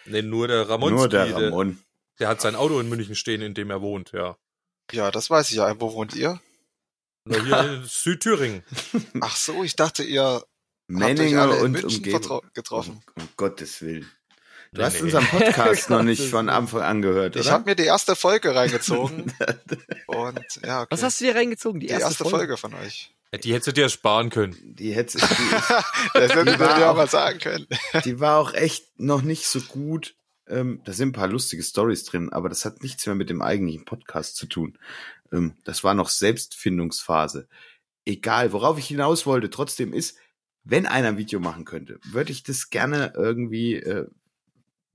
[0.07, 1.79] Nee, nur der Ramonski, Nur der der, Ramon.
[2.19, 4.37] Der hat sein Auto in München stehen, in dem er wohnt, ja.
[4.93, 5.81] Ja, das weiß ich ja.
[5.81, 6.41] Wo wohnt ihr?
[7.25, 8.63] Na, hier in Südthüringen.
[9.21, 10.49] Ach so, ich dachte, ihr habt euch
[10.89, 12.41] Menninger alle in und München Umgebung.
[12.55, 13.03] getroffen.
[13.17, 14.11] Um, um Gottes Willen.
[14.73, 15.01] Du Nee, hast nee.
[15.03, 16.49] unseren Podcast noch nicht von.
[16.49, 17.45] Anfang an gehört, oder?
[17.45, 19.33] Ich habe mir die erste Folge reingezogen
[20.07, 20.89] und ja, okay.
[20.91, 21.81] Was hast du dir reingezogen?
[21.81, 23.15] Die die erste, erste Folge von euch.
[23.45, 24.57] Die hättest du dir sparen können.
[24.63, 27.67] die, hätte, Das hätten Die war wir ja auch- mal sagen können.
[28.05, 30.15] die war auch echt noch nicht so gut.
[30.51, 33.43] Ähm, da sind ein paar lustige Stories drin, aber das hat nichts mehr mit dem
[33.43, 34.79] eigentlichen Podcast zu tun.
[35.33, 37.49] Ähm, das war noch Selbstfindungsphase.
[38.05, 40.17] Egal, worauf ich hinaus wollte, trotzdem ist,
[40.65, 44.07] wenn einer ein Video machen könnte, würde ich das gerne irgendwie, äh,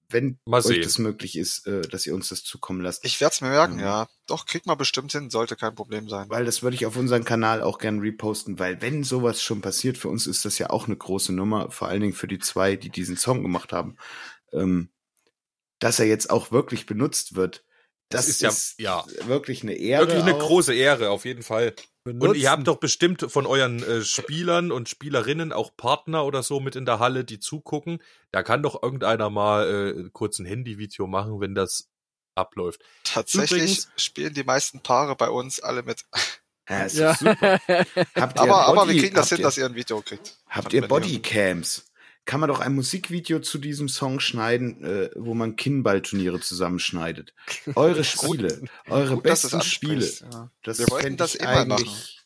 [0.09, 3.03] wenn Mal euch das möglich ist, äh, dass ihr uns das zukommen lasst.
[3.03, 3.79] Ich werde es mir merken, Mhm.
[3.79, 4.07] ja.
[4.27, 6.29] Doch, kriegt man bestimmt hin, sollte kein Problem sein.
[6.29, 9.97] weil das würde ich auf unseren Kanal auch gern reposten, weil wenn sowas schon passiert,
[9.97, 12.75] für uns ist das ja auch eine große Nummer, vor allen Dingen für die zwei,
[12.75, 13.97] die diesen Song gemacht haben,
[14.51, 14.89] ähm,
[15.83, 17.63] dass er jetzt auch wirklich benutzt wird.
[18.09, 20.07] Das, Das ist, ist ja- wirklich eine Ehre.
[20.07, 20.39] Wirklich eine auch.
[20.39, 21.73] große Ehre, auf jeden Fall.
[22.05, 22.41] Und Benutzen.
[22.41, 26.75] ihr habt doch bestimmt von euren äh, Spielern und Spielerinnen auch Partner oder so mit
[26.75, 28.03] in der Halle, die zugucken.
[28.31, 31.89] Da kann doch irgendeiner mal äh, kurz ein Handyvideo machen, wenn das
[32.35, 32.81] abläuft.
[33.03, 36.03] Tatsächlich Übrigens- spielen die meisten Paare bei uns alle mit.
[36.69, 37.13] Ja, ist Ja.
[37.13, 37.59] super.
[38.15, 40.37] Habt ihr Aber, aber Body- wir kriegen das hin, ihr, dass ihr ein Video kriegt.
[40.47, 40.87] Habt ihr.
[40.87, 41.83] Bodycams?
[42.25, 47.33] Kann man doch ein Musikvideo zu diesem Song schneiden, äh, wo man Kinnballturniere zusammenschneidet.
[47.75, 50.09] Eure Spiele, eure Gut, besten Spiele.
[50.31, 50.51] Ja.
[50.63, 52.22] Das Wir wollten das immer eigentlich machen.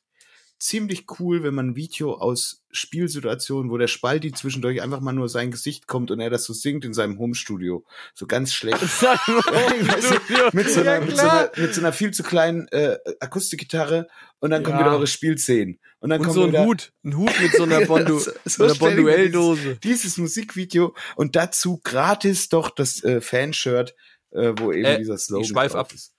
[0.59, 5.29] Ziemlich cool, wenn man ein Video aus Spielsituationen, wo der Spalti zwischendurch einfach mal nur
[5.29, 7.85] sein Gesicht kommt und er das so singt in seinem Homestudio.
[8.15, 8.81] So ganz schlecht.
[10.53, 14.07] Mit, so einer, Ja, mit, so einer, mit so einer viel zu kleinen äh, Akustikgitarre
[14.39, 14.85] und dann kommen Ja.
[14.85, 15.79] wieder eure Spielszenen.
[15.99, 16.93] Und dann Und kommen so ein wieder, Hut.
[17.03, 19.77] Ein Hut mit so einer Bondu, So- so einer Bonduelldose.
[19.77, 23.95] dieses Musikvideo und dazu gratis doch das äh, Fanshirt,
[24.31, 25.91] äh, wo eben Äh, dieser Slogan ich schweif ab.
[25.93, 26.13] ist.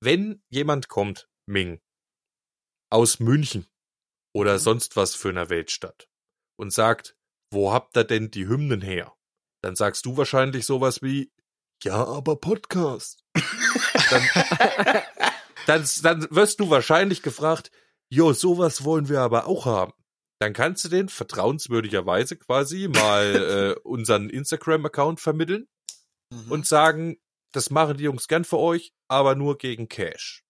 [0.00, 1.80] Wenn jemand kommt, Ming,
[2.90, 3.66] aus München
[4.34, 6.08] oder sonst was für einer Weltstadt
[6.58, 7.16] und sagt,
[7.52, 9.14] wo habt ihr denn die Hymnen her?
[9.62, 11.32] Dann sagst du wahrscheinlich sowas wie,
[11.82, 13.24] ja, aber Podcast.
[14.10, 14.28] dann,
[15.66, 17.70] dann, dann wirst du wahrscheinlich gefragt,
[18.10, 19.92] jo, sowas wollen wir aber auch haben.
[20.40, 25.68] Dann kannst du den vertrauenswürdigerweise quasi mal äh, unseren Instagram-Account vermitteln
[26.30, 26.52] Mhm.
[26.52, 27.16] und sagen,
[27.52, 30.44] das machen die Jungs gern für euch, aber nur gegen Cash.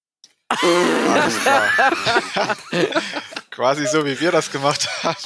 [3.50, 5.16] Quasi so, wie wir das gemacht haben.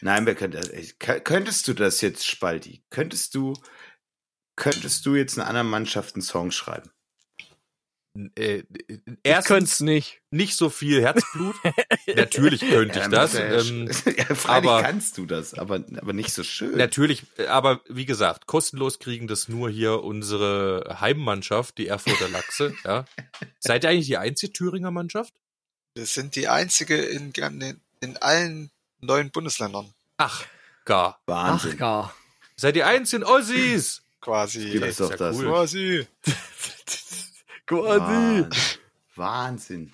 [0.00, 2.82] Nein, wir können das, kö- könntest du das jetzt, Spalti?
[2.90, 3.52] Könntest du,
[4.56, 6.90] könntest du jetzt einer anderen Mannschaft einen Song schreiben?
[8.36, 10.20] Äh, Ich erstens könnte nicht.
[10.30, 11.56] nicht so viel Herzblut.
[12.14, 13.34] Natürlich könnte ich Ja, das.
[13.34, 16.76] Ähm, ja, aber- kannst du das, aber, aber nicht so schön.
[16.76, 22.74] natürlich, äh, aber wie gesagt, kostenlos kriegen das nur hier unsere Heimmannschaft, die Erfurter Lachse.
[22.84, 23.04] ja.
[23.58, 25.34] Seid ihr eigentlich die einzige Thüringer Mannschaft?
[25.96, 29.92] Wir sind die einzige in, in, in allen neuen Bundesländern.
[30.18, 30.44] Ach,
[30.84, 31.20] gar.
[31.26, 31.72] Wahnsinn.
[31.74, 32.14] Ach gar.
[32.56, 34.02] Seid ihr einzigen Ossis?
[34.20, 34.70] Quasi.
[34.70, 35.36] Ey, es doch ist ja das.
[35.36, 35.46] cool.
[35.46, 36.06] Quasi.
[37.66, 38.00] Quasi.
[38.00, 38.80] Wahnsinn.
[39.14, 39.92] Wahnsinn.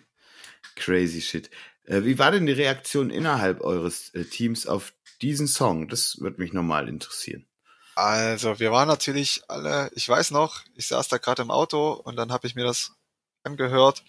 [0.77, 1.51] Crazy shit.
[1.85, 5.89] Äh, wie war denn die Reaktion innerhalb eures äh, Teams auf diesen Song?
[5.89, 7.47] Das würde mich nochmal interessieren.
[7.97, 12.17] Also, wir waren natürlich alle, ich weiß noch, ich saß da gerade im Auto und
[12.17, 12.93] dann habe ich mir das
[13.43, 14.05] angehört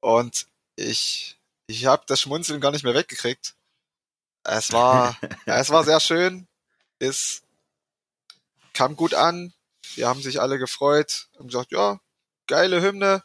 [0.00, 0.46] und
[0.76, 3.54] ich, ich habe das Schmunzeln gar nicht mehr weggekriegt.
[4.44, 6.46] Es war, es war sehr schön,
[6.98, 7.42] es
[8.72, 9.52] kam gut an,
[9.96, 11.98] wir haben sich alle gefreut, haben gesagt, ja,
[12.48, 13.22] geile Hymne,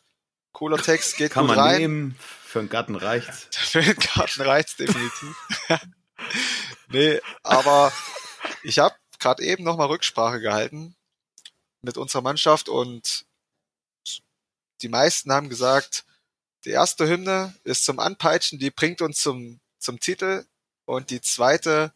[0.52, 1.82] cooler Text, geht Kann gut man rein.
[1.82, 3.48] nehmen, Für einen Garten reicht's.
[3.58, 5.36] Für den Garten reicht's definitiv.
[6.90, 7.92] nee, aber
[8.62, 10.96] ich habe gerade eben nochmal Rücksprache gehalten
[11.82, 13.26] mit unserer Mannschaft und
[14.82, 16.06] die meisten haben gesagt,
[16.66, 20.46] die erste Hymne ist zum Anpeitschen, die bringt uns zum, zum Titel
[20.86, 21.94] und die zweite,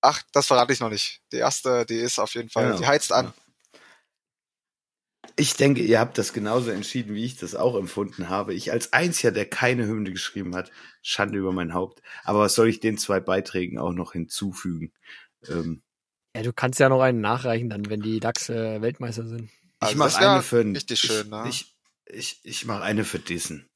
[0.00, 1.20] ach, das verrate ich noch nicht.
[1.32, 2.78] Die erste, die ist auf jeden Fall, Genau.
[2.78, 3.32] die heizt an.
[5.36, 8.52] Ich denke, ihr habt das genauso entschieden, wie ich das auch empfunden habe.
[8.54, 10.70] Ich als Einziger, der keine Hymne geschrieben hat,
[11.02, 12.02] Schande über mein Haupt.
[12.24, 14.92] Aber was soll ich den zwei Beiträgen auch noch hinzufügen?
[15.48, 15.82] Ähm,
[16.36, 19.44] Ja, du kannst ja noch einen nachreichen, dann, wenn die DAX äh, Weltmeister sind.
[19.44, 21.44] ich Also mache wär eine für richtig schön, ich, ne?
[21.48, 21.74] ich,
[22.06, 23.66] ich, ich mache eine für Dissen.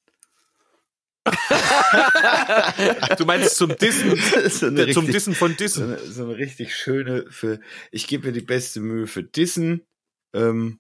[3.19, 4.17] Du meinst zum Dissen,
[4.51, 5.85] so zum richtig- Dissen von so Dissen.
[5.85, 7.61] eine, so eine richtig schöne für.
[7.90, 9.83] Ich gebe mir die beste Mühe für Dissen.
[10.35, 10.79] Ähm,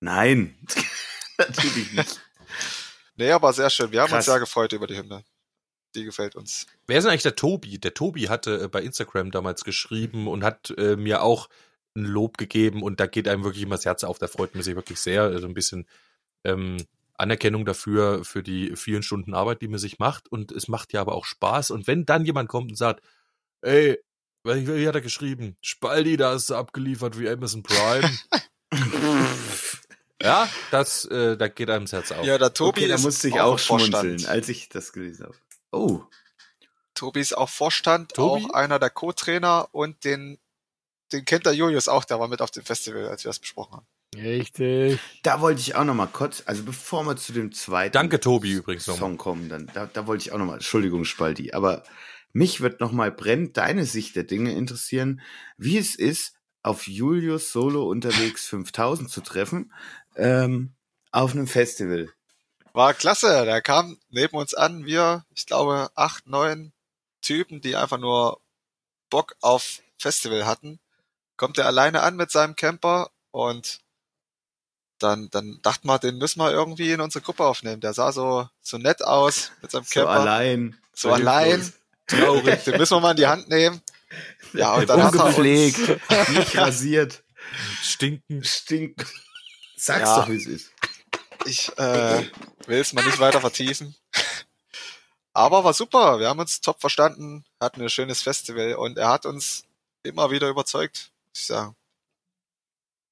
[0.00, 0.56] nein,
[1.38, 2.20] natürlich nicht.
[3.16, 3.92] Nee, aber sehr schön.
[3.92, 4.26] Wir haben uns Krass.
[4.26, 5.24] sehr gefreut über die Hymne.
[5.94, 6.66] Die gefällt uns.
[6.86, 7.78] Wer ist denn eigentlich der Tobi?
[7.78, 11.48] Der Tobi hatte äh, bei Instagram damals geschrieben und hat äh, mir auch
[11.96, 14.18] ein Lob gegeben und da geht einem wirklich immer das Herz auf.
[14.18, 15.22] Da freut man sich wirklich sehr.
[15.22, 15.86] Also ein bisschen
[16.42, 16.78] ähm,
[17.16, 20.26] Anerkennung dafür, für die vielen Stunden Arbeit, die man sich macht.
[20.30, 21.70] Und es macht ja aber auch Spaß.
[21.70, 23.04] Und wenn dann jemand kommt und sagt,
[23.62, 24.00] ey,
[24.42, 25.56] wie, wie hat er geschrieben?
[25.60, 28.10] Spaldi, da ist er abgeliefert wie Amazon Prime.
[30.24, 32.24] ja, das, äh, da geht einem das Herz auf.
[32.24, 35.36] Ja, der Tobi okay, da musste ich auch auch schmunzeln, als ich das gelesen habe.
[35.70, 36.02] Oh,
[36.94, 38.44] Tobi ist auch Vorstand, Tobi?
[38.44, 40.38] auch einer der Co-Trainer und den,
[41.12, 43.76] den kennt der Julius auch, der war mit auf dem Festival, als wir das besprochen
[43.76, 43.86] haben.
[44.16, 45.00] Richtig.
[45.24, 48.52] da wollte ich auch noch mal kurz, also bevor wir zu dem zweiten Danke, Tobi,
[48.52, 49.00] übrigens nochmal.
[49.00, 51.82] Song kommen, dann da, da wollte ich auch noch mal, Entschuldigung, Spaldi, aber
[52.32, 55.20] mich wird noch mal brennend deine Sicht der Dinge interessieren,
[55.56, 59.72] wie es ist, auf Julius Solo unterwegs 5000 zu treffen,
[60.16, 60.74] ähm,
[61.10, 62.08] auf einem Festival.
[62.72, 66.72] War klasse, der kam neben uns an, wir, ich glaube, acht, neun
[67.22, 68.40] Typen, die einfach nur
[69.10, 70.80] Bock auf Festival hatten.
[71.36, 73.80] Kommt er alleine an mit seinem Camper und
[74.98, 77.80] dann, dann dachten wir, den müssen wir irgendwie in unsere Gruppe aufnehmen.
[77.80, 80.10] Der sah so, so nett aus mit seinem So Camper.
[80.10, 80.76] allein.
[80.94, 81.72] So allein.
[82.06, 82.64] Traurig.
[82.64, 83.80] Den müssen wir mal in die Hand nehmen.
[84.52, 85.78] Ja, und dann hat er uns, Ungepflegt,
[86.30, 87.24] nicht rasiert,
[87.82, 88.44] Stinken.
[88.44, 89.04] stinkt.
[89.84, 90.20] Sag's Ja.
[90.20, 90.72] doch, wie es ist.
[91.44, 92.26] ich äh,
[92.66, 93.94] will es mal nicht weiter vertiefen.
[95.34, 96.18] Aber war super.
[96.20, 99.64] Wir haben uns top verstanden, hatten ein schönes Festival und er hat uns
[100.02, 101.76] immer wieder überzeugt, muss ich sagen.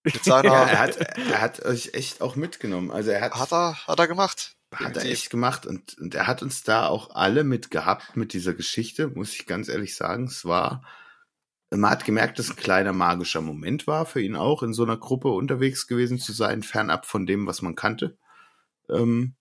[0.04, 2.90] Mit seiner, Ja, er hat, er hat euch echt auch mitgenommen.
[2.90, 4.56] Also er hat, hat er, hat er gemacht.
[4.72, 8.32] hat er echt gemacht und, und er hat uns da auch alle mit gehabt mit
[8.32, 10.24] dieser Geschichte, muss ich ganz ehrlich sagen.
[10.24, 10.82] Es war,
[11.80, 14.96] man hat gemerkt, dass ein kleiner magischer Moment war für ihn auch, in so einer
[14.96, 18.18] Gruppe unterwegs gewesen zu sein, fernab von dem, was man kannte.
[18.90, 19.34] Ähm,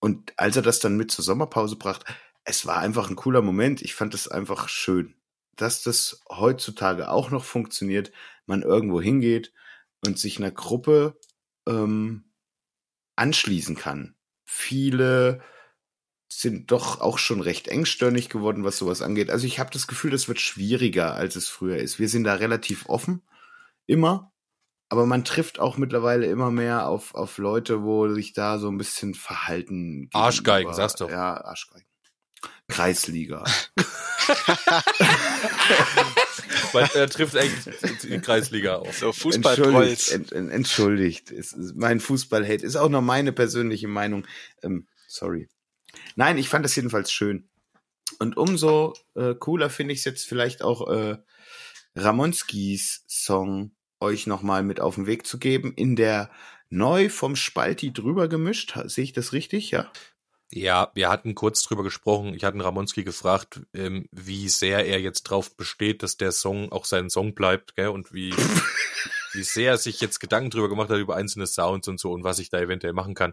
[0.00, 2.06] und als er das dann mit zur Sommerpause brachte,
[2.44, 3.82] es war einfach ein cooler Moment.
[3.82, 5.14] Ich fand es einfach schön,
[5.56, 8.10] dass das heutzutage auch noch funktioniert,
[8.46, 9.52] man irgendwo hingeht
[10.04, 11.18] und sich einer Gruppe
[11.68, 12.24] ähm,
[13.16, 14.16] anschließen kann.
[14.44, 15.42] Viele
[16.38, 19.30] sind doch auch schon recht engstirnig geworden, was sowas angeht.
[19.30, 21.98] Also ich habe das Gefühl, das wird schwieriger, als es früher ist.
[21.98, 23.22] Wir sind da relativ offen,
[23.86, 24.30] immer.
[24.88, 28.76] Aber man trifft auch mittlerweile immer mehr auf, auf Leute, wo sich da so ein
[28.78, 30.10] bisschen verhalten.
[30.12, 31.10] Arschgeigen, gegenüber- sag's doch.
[31.10, 31.86] Ja, Arschgeigen.
[32.68, 33.44] Kreisliga.
[36.72, 38.96] Weil er trifft eigentlich die Kreisliga auf.
[38.98, 40.10] So Entschuldigt, Fußballtrolls.
[40.12, 41.30] ent, ent, entschuldigt.
[41.30, 44.26] Es ist mein Fußball-Hate ist auch noch meine persönliche Meinung.
[44.62, 45.48] Ähm, sorry.
[46.16, 47.48] Nein, ich fand das jedenfalls schön.
[48.18, 51.18] Und umso äh, cooler finde ich es jetzt vielleicht auch äh,
[51.96, 56.30] Ramonskis Song euch nochmal mit auf den Weg zu geben, in der
[56.68, 58.78] neu vom Spalti drüber gemischt.
[58.86, 59.70] Sehe ich das richtig?
[59.70, 59.90] Ja.
[60.54, 62.34] Ja, wir hatten kurz drüber gesprochen.
[62.34, 66.84] Ich hatte Ramonski gefragt, ähm, wie sehr er jetzt drauf besteht, dass der Song auch
[66.84, 67.88] sein Song bleibt, gell?
[67.88, 68.34] Und wie,
[69.32, 72.22] wie sehr er sich jetzt Gedanken drüber gemacht hat über einzelne Sounds und so und
[72.22, 73.32] was ich da eventuell machen kann.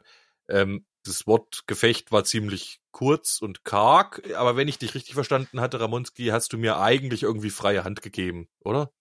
[0.50, 5.62] Ähm, das Wort Gefecht war ziemlich kurz und karg, aber wenn ich dich richtig verstanden
[5.62, 8.92] hatte, Ramonski, hast du mir eigentlich irgendwie freie Hand gegeben, oder?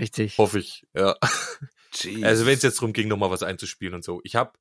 [0.00, 0.38] Richtig.
[0.38, 1.16] Hoffe ich, ja.
[1.94, 2.24] Jeez.
[2.24, 4.20] Also wenn es jetzt darum ging, nochmal was einzuspielen und so.
[4.24, 4.52] Ich habe,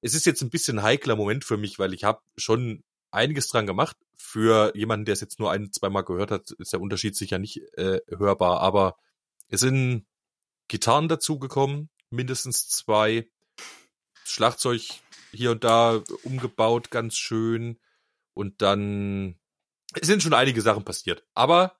[0.00, 3.48] es ist jetzt ein bisschen ein heikler Moment für mich, weil ich habe schon einiges
[3.48, 3.96] dran gemacht.
[4.16, 7.58] Für jemanden, der es jetzt nur ein, zweimal gehört hat, ist der Unterschied sicher nicht
[7.76, 8.60] äh, hörbar.
[8.60, 8.96] Aber
[9.48, 10.06] es sind
[10.68, 13.28] Gitarren dazugekommen, mindestens zwei.
[14.24, 14.82] Schlagzeug
[15.32, 17.78] hier und da umgebaut, ganz schön.
[18.34, 19.40] Und dann
[19.94, 21.24] es sind schon einige Sachen passiert.
[21.34, 21.76] Aber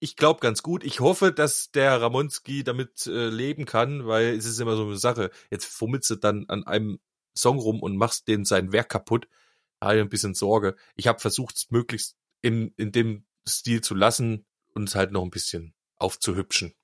[0.00, 0.82] ich glaube ganz gut.
[0.82, 4.96] Ich hoffe, dass der Ramonski damit äh, leben kann, weil es ist immer so eine
[4.96, 5.30] Sache.
[5.50, 6.98] Jetzt fummelst du dann an einem
[7.36, 9.28] Song rum und machst den sein Werk kaputt.
[9.80, 10.76] habe ich ein bisschen Sorge.
[10.96, 14.44] Ich habe versucht, es möglichst in, in dem Stil zu lassen
[14.74, 16.74] und es halt noch ein bisschen aufzuhübschen.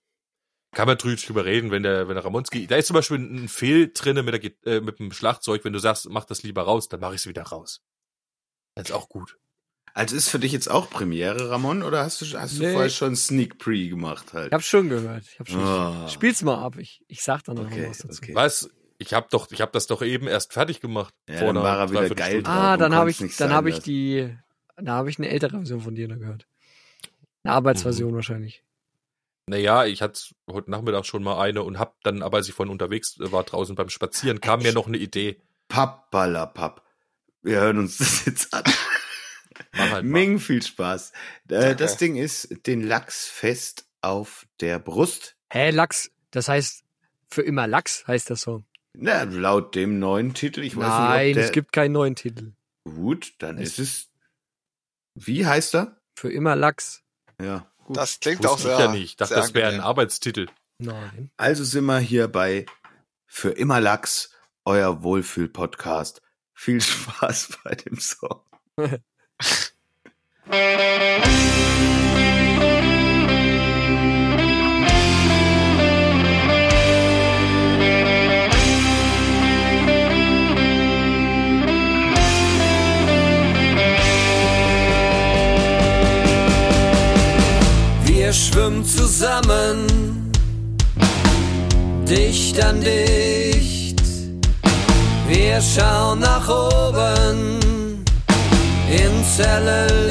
[0.72, 3.48] Kann man drü- drüber reden, wenn der, wenn der Ramonski, da ist zum Beispiel ein
[3.48, 4.34] Fehl drinne mit,
[4.66, 7.22] der, äh, mit dem Schlagzeug, wenn du sagst, mach das lieber raus, dann mache ich
[7.22, 7.80] es wieder raus.
[8.74, 9.38] Das ist auch gut.
[9.94, 12.72] Also ist für dich jetzt auch Premiere, Ramon, oder hast du, hast du Nee.
[12.72, 14.48] vorher schon Sneak Pre gemacht halt?
[14.48, 15.24] Ich hab's schon gehört.
[15.24, 15.60] Ich hab schon.
[15.60, 16.06] Ah.
[16.08, 16.76] Spiel's mal ab.
[16.78, 18.22] Ich, ich sag dann noch Okay, was dazu.
[18.22, 18.34] okay.
[18.34, 18.70] Was?
[18.98, 21.14] Ich habe doch, ich habe das doch eben erst fertig gemacht.
[21.28, 22.54] Ja, dann war er wieder geil drauf.
[22.54, 24.36] Ah, dann habe ich, dann habe ich die,
[24.76, 26.46] dann habe ich eine ältere Version von dir noch gehört.
[27.42, 28.62] Eine Arbeitsversion wahrscheinlich.
[29.48, 30.20] Naja, ich hatte
[30.50, 33.74] heute Nachmittag schon mal eine und hab dann, aber als ich vorhin unterwegs war draußen
[33.74, 35.40] beim Spazieren, kam mir noch eine Idee.
[35.68, 36.84] Pappalapapp.
[37.42, 38.64] Wir hören uns das jetzt an.
[39.76, 40.02] Halt mal.
[40.02, 41.12] Ming, viel Spaß.
[41.48, 45.36] Äh, das Ding ist den Lachs fest auf der Brust.
[45.50, 46.84] Hä, Lachs, das heißt,
[47.28, 48.64] für immer Lachs heißt der Song.
[48.94, 52.14] Na, laut dem neuen Titel, ich weiß Nein, nicht, ob der, es gibt keinen neuen
[52.16, 52.52] Titel.
[52.84, 54.08] Gut, dann Es- ist es.
[55.14, 56.00] Wie heißt er?
[56.14, 57.02] Für immer Lachs.
[57.40, 57.96] Ja, gut.
[57.96, 58.74] Das klingt Wusste auch sehr.
[58.74, 59.04] ich ja nicht.
[59.04, 59.80] Ich dachte, sehr das wäre ein.
[59.80, 60.46] Arbeitstitel.
[60.78, 61.30] Nein.
[61.36, 62.66] Also sind wir hier bei
[63.26, 64.30] Für immer Lachs,
[64.64, 66.22] euer Wohlfühl-Podcast.
[66.54, 68.40] Viel Spaß bei dem Song.
[92.58, 94.00] dicht an dicht.
[95.26, 97.60] Wir schauen nach oben
[98.90, 100.07] ins helle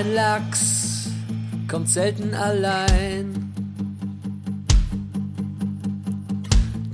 [0.00, 1.08] Ein Lachs
[1.68, 3.52] kommt selten allein.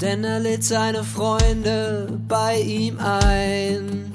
[0.00, 4.10] Denn er lädt seine Freunde bei ihm ein.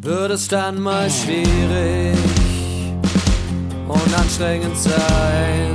[0.00, 2.16] Wird es dann mal schwierig
[3.88, 5.74] und anstrengend sein.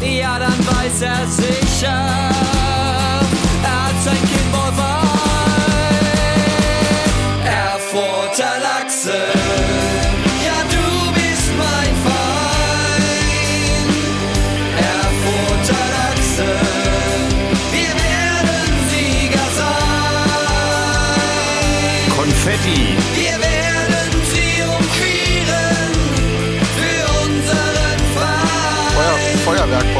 [0.00, 2.08] Ja, dann weiß er sicher,
[3.62, 5.06] er sein Kinnball frei.
[7.44, 9.35] Erfurter Lachse,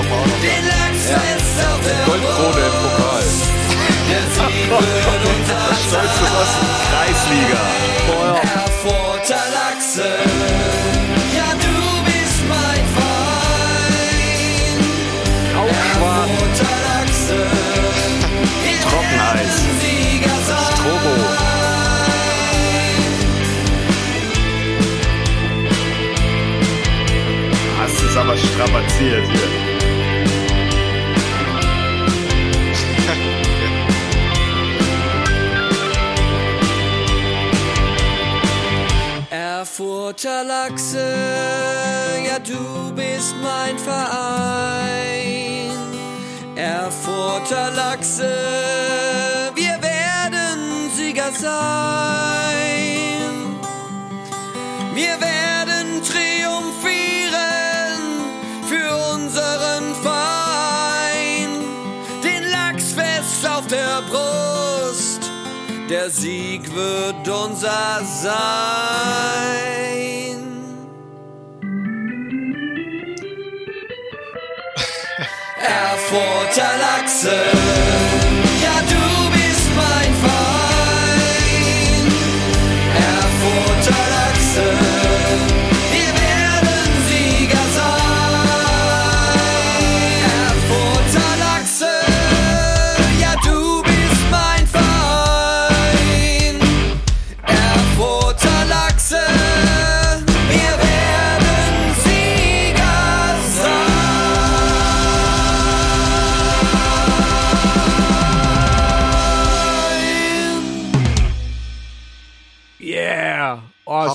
[0.08, 1.80] Brauchen wir auch noch.
[1.84, 3.24] Der Goldkrone im Pokal.
[4.08, 6.66] Der Sieg wird unser Stolz genossen.
[6.90, 7.62] Kreisliga.
[9.56, 10.08] Lachse.
[11.34, 12.82] Ja, du bist mein
[18.82, 19.54] Trockeneis.
[19.56, 20.66] werden Sieger sein.
[20.74, 21.14] Strobo.
[27.78, 29.75] Hast es aber strapaziert hier.
[40.06, 41.04] Erfurter Lachse,
[42.28, 44.12] ja du bist mein Verein.
[46.54, 48.32] Erfurter Lachse,
[66.10, 68.36] Sieg wird unser sein.
[75.60, 77.36] Erfurter Lachse,
[78.62, 79.05] ja du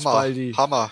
[0.02, 0.54] Spaldi.
[0.56, 0.92] Hammer.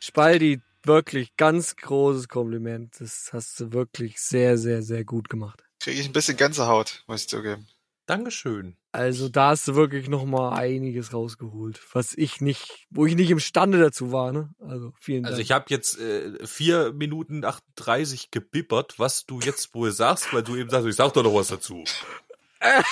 [0.00, 2.94] Spaldi, wirklich ganz großes Kompliment.
[3.00, 5.64] Das hast du wirklich sehr, sehr, sehr gut gemacht.
[5.80, 7.66] Kriege ich ein bisschen Gänsehaut, muss ich zugeben.
[8.06, 8.76] Dankeschön.
[8.92, 13.30] Also da hast du wirklich noch mal einiges rausgeholt, was ich nicht, wo ich nicht
[13.30, 14.30] imstande dazu war.
[14.30, 14.50] Ne?
[14.60, 15.32] Also vielen Dank.
[15.32, 20.42] Also ich habe jetzt äh, vier Minuten 38 gebibbert, was du jetzt wohl sagst, weil
[20.42, 21.82] du eben sagst, ich sag doch noch was dazu.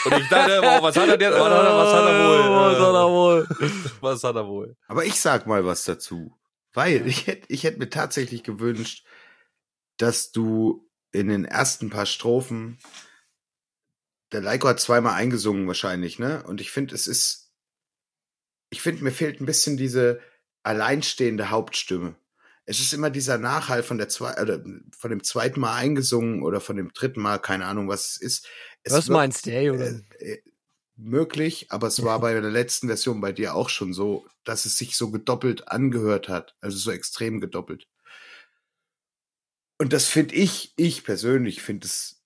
[0.05, 1.33] Und ich dachte, oh, was hat er denn?
[1.33, 2.43] Was hat er, was hat er wohl?
[2.73, 3.49] Was hat er wohl?
[4.01, 4.77] Was hat er wohl?
[4.87, 6.37] Aber ich sag mal was dazu.
[6.73, 9.07] Weil ich hätte ich hätt mir tatsächlich gewünscht,
[9.97, 12.79] dass du in den ersten paar Strophen,
[14.33, 16.43] der Leiko hat zweimal eingesungen wahrscheinlich, ne?
[16.45, 17.53] Und ich finde, es ist,
[18.71, 20.21] ich finde, mir fehlt ein bisschen diese
[20.63, 22.17] alleinstehende Hauptstimme.
[22.65, 24.63] Es ist immer dieser Nachhall von der zwei, oder
[24.97, 28.49] von dem zweiten Mal eingesungen oder von dem dritten Mal, keine Ahnung, was es ist.
[28.85, 30.01] Es Was meinst du, ey, oder?
[30.21, 30.43] äh, äh,
[30.97, 34.79] möglich, aber es war bei der letzten Version bei dir auch schon so, dass es
[34.79, 37.89] sich so gedoppelt angehört hat, also so extrem gedoppelt.
[39.79, 42.23] Und das finde ich, ich persönlich finde es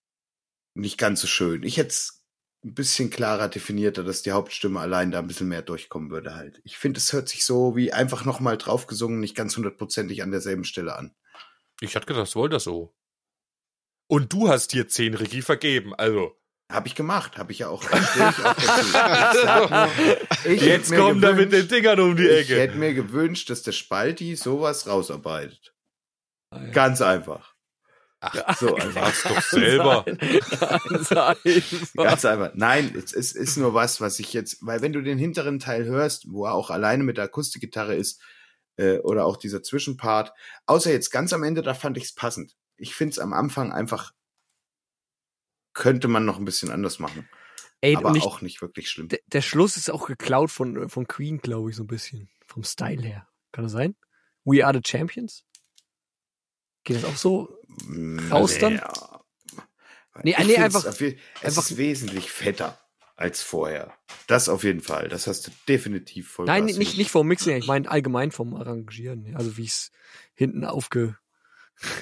[0.75, 1.63] nicht ganz so schön.
[1.63, 2.16] Ich hätte es
[2.65, 6.61] ein bisschen klarer definierter, dass die Hauptstimme allein da ein bisschen mehr durchkommen würde halt.
[6.65, 10.65] Ich finde, es hört sich so wie einfach nochmal draufgesungen, nicht ganz hundertprozentig an derselben
[10.65, 11.15] Stelle an.
[11.81, 12.95] Ich hatte gedacht, das wollte das so.
[14.09, 16.37] Und du hast hier zehn Regie vergeben, also.
[16.73, 17.85] Habe ich gemacht, habe ich ja auch.
[17.91, 19.89] Ich auch.
[20.45, 22.61] Ich ich Jetzt kommt er mit den Dingern um die Ich Ecke.
[22.61, 25.75] hätte mir gewünscht, dass der Spalti sowas rausarbeitet.
[26.73, 27.55] Ganz einfach.
[28.21, 29.03] Ach, So einfach.
[29.03, 30.05] mach's doch selber.
[30.89, 31.43] Ganz einfach.
[31.95, 32.53] Ganz einfach.
[32.55, 35.85] Nein, es, es ist nur was, was ich jetzt, weil wenn du den hinteren Teil
[35.85, 38.21] hörst, wo er auch alleine mit der Akustikgitarre ist,
[38.77, 40.33] äh, oder auch dieser Zwischenpart,
[40.67, 42.57] außer jetzt ganz am Ende, da fand ich es passend.
[42.77, 44.13] Ich finde es am Anfang einfach,
[45.75, 47.29] könnte man noch ein bisschen anders machen.
[47.83, 49.09] Ey, aber ich, auch nicht wirklich schlimm.
[49.09, 52.31] der, der Schluss ist auch geklaut von, von Queen, glaube ich, so ein bisschen.
[52.47, 53.29] Vom Style her.
[53.53, 53.95] Kann das sein?
[54.45, 55.45] We are the Champions?
[56.87, 57.59] Geht das auch so?
[58.31, 58.77] raus dann?
[58.77, 59.21] Ja.
[60.23, 61.01] Nee, Ich nee, einfach- Es
[61.43, 62.79] einfach- ist wesentlich fetter
[63.17, 63.93] als vorher.
[64.29, 65.09] Das auf jeden Fall.
[65.09, 66.47] Das hast du definitiv voll.
[66.47, 67.59] Nein, nicht, nicht vom Mixen her.
[67.59, 69.35] Ich meine allgemein vom Arrangieren.
[69.37, 69.91] Also wie es
[70.35, 71.19] hinten aufge...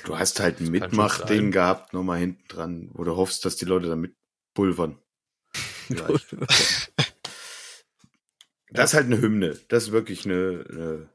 [0.04, 3.88] Du hast halt ein Mitmachding gehabt, nochmal hinten dran, wo du hoffst, dass die Leute
[3.88, 4.14] damit
[4.54, 5.00] pulvern.
[8.70, 9.58] Das ist halt eine Hymne.
[9.68, 11.08] Das ist wirklich eine, eine,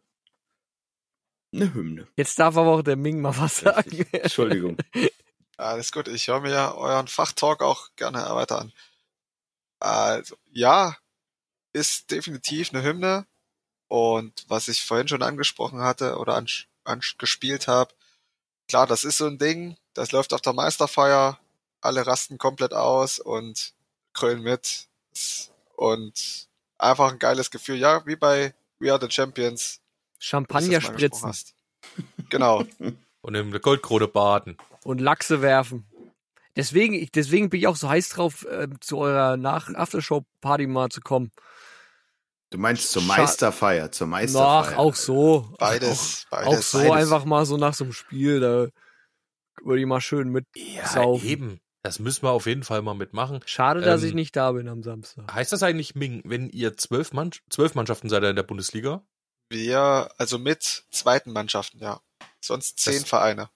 [1.53, 2.07] eine Hymne.
[2.15, 3.89] Jetzt darf aber auch der Ming mal was sagen.
[3.89, 4.13] Richtig.
[4.23, 4.77] Entschuldigung.
[5.57, 8.73] Alles gut, ich höre mir ja euren Fachtalk auch gerne weiter an.
[9.79, 10.97] Also, ja,
[11.73, 13.25] ist definitiv eine Hymne.
[13.87, 17.93] Und was ich vorhin schon angesprochen hatte oder angespielt an, gespielt habe,
[18.67, 21.39] klar, das ist so ein Ding, das läuft auf der Meisterfeier,
[21.81, 23.73] alle rasten komplett aus und
[24.13, 24.87] krölen mit.
[25.75, 26.47] Und
[26.77, 29.78] einfach ein geiles Gefühl, ja, wie bei We Are the Champions.
[30.19, 31.55] Champagner spritzen hast.
[32.29, 32.63] Genau.
[33.21, 34.57] Und in der Goldkrone baden.
[34.83, 35.85] und Lachse werfen.
[36.55, 41.01] Deswegen, ich- deswegen bin ich auch so heiß drauf, ähm, zu eurer Nach-Aftershow-Party mal zu
[41.01, 41.31] kommen.
[42.51, 44.73] Du meinst zur Meisterfeier, zur Meisterfeier.
[44.73, 45.53] Ach, auch so.
[45.57, 46.71] Beides, Auch beides.
[46.71, 46.91] so beides.
[46.93, 48.67] einfach mal so nach so einem Spiel, da
[49.63, 51.25] würde ich mal schön mit Ja, saufen.
[51.27, 51.59] eben.
[51.83, 53.39] Das müssen wir auf jeden Fall mal mitmachen.
[53.45, 55.31] Schade, dass Ähm, ich nicht da bin am Samstag.
[55.33, 59.01] Heißt das eigentlich, Ming, wenn ihr zwölf, Mann zwölf Mannschaften seid in der Bundesliga?
[59.49, 62.01] Wir, also mit zweiten Mannschaften, ja.
[62.41, 63.49] Sonst zehn Das- Vereine.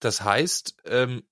[0.00, 1.26] Das heißt, ähm,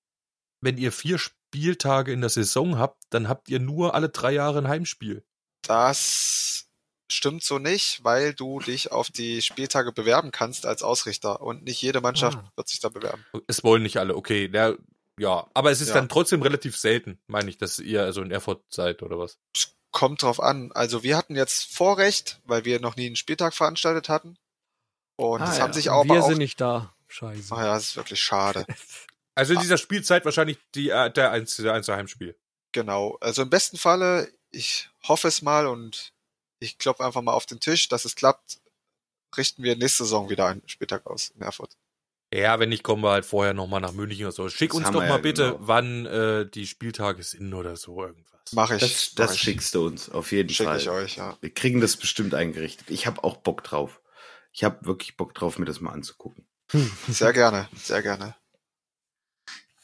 [0.60, 4.58] wenn ihr vier Spieltage in der Saison habt, dann habt ihr nur alle drei Jahre
[4.58, 5.24] ein Heimspiel.
[5.62, 6.66] Das
[7.10, 11.82] stimmt so nicht, weil du dich auf die Spieltage bewerben kannst als Ausrichter und nicht
[11.82, 12.52] jede Mannschaft Ah.
[12.56, 13.24] wird sich da bewerben.
[13.46, 14.50] Es wollen nicht alle, okay.
[14.52, 14.74] Ja,
[15.18, 15.46] ja.
[15.52, 15.94] aber es ist Ja.
[15.94, 19.38] dann trotzdem relativ selten, meine ich, dass ihr also in Erfurt seid oder was.
[19.92, 20.72] Kommt drauf an.
[20.72, 24.36] Also wir hatten jetzt Vorrecht, weil wir noch nie einen Spieltag veranstaltet hatten.
[25.16, 25.62] Und Ah, es ja.
[25.64, 26.28] haben sich aber Wir auch.
[26.28, 26.92] sind nicht da.
[27.08, 27.54] Scheiße.
[27.54, 28.66] Ach ja, das ist wirklich schade.
[29.34, 32.36] Also in dieser Spielzeit wahrscheinlich die, äh, der einzige, der einzige Heimspiel.
[32.72, 33.16] Genau.
[33.22, 36.12] Also im besten Falle, ich hoffe es mal und
[36.58, 38.58] ich klopfe einfach mal auf den Tisch, dass es klappt,
[39.34, 41.78] richten wir nächste Saison wieder einen Spieltag aus in Erfurt.
[42.32, 44.48] Ja, wenn nicht, kommen wir halt vorher nochmal nach München oder so.
[44.48, 45.58] Schick Das uns doch mal ja bitte, genau.
[45.60, 48.52] wann äh, die Spieltage sind oder so irgendwas.
[48.52, 48.80] Mache ich.
[48.80, 49.40] Das, mach das ich.
[49.42, 50.78] schickst du uns, auf jeden Schicke Fall.
[50.78, 51.36] ich euch, ja.
[51.40, 52.90] Wir kriegen das bestimmt eingerichtet.
[52.90, 54.00] Ich habe auch Bock drauf.
[54.52, 56.46] Ich habe wirklich Bock drauf, mir das mal anzugucken.
[57.08, 58.34] Sehr gerne, sehr gerne.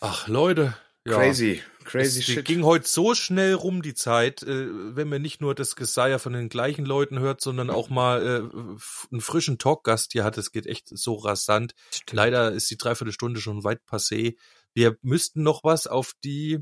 [0.01, 0.75] Ach, Leute.
[1.07, 1.15] Ja.
[1.17, 2.45] Crazy, crazy es shit.
[2.45, 6.33] ging heute so schnell rum, die Zeit, äh, wenn man nicht nur das Geseier von
[6.33, 10.39] den gleichen Leuten hört, sondern auch mal äh, einen frischen Talkgast hier hat.
[10.39, 11.75] Es geht echt so rasant.
[11.91, 12.13] Stimmt.
[12.13, 14.37] Leider ist die Dreiviertelstunde schon weit passé.
[14.75, 16.59] Wir müssten noch was auf die,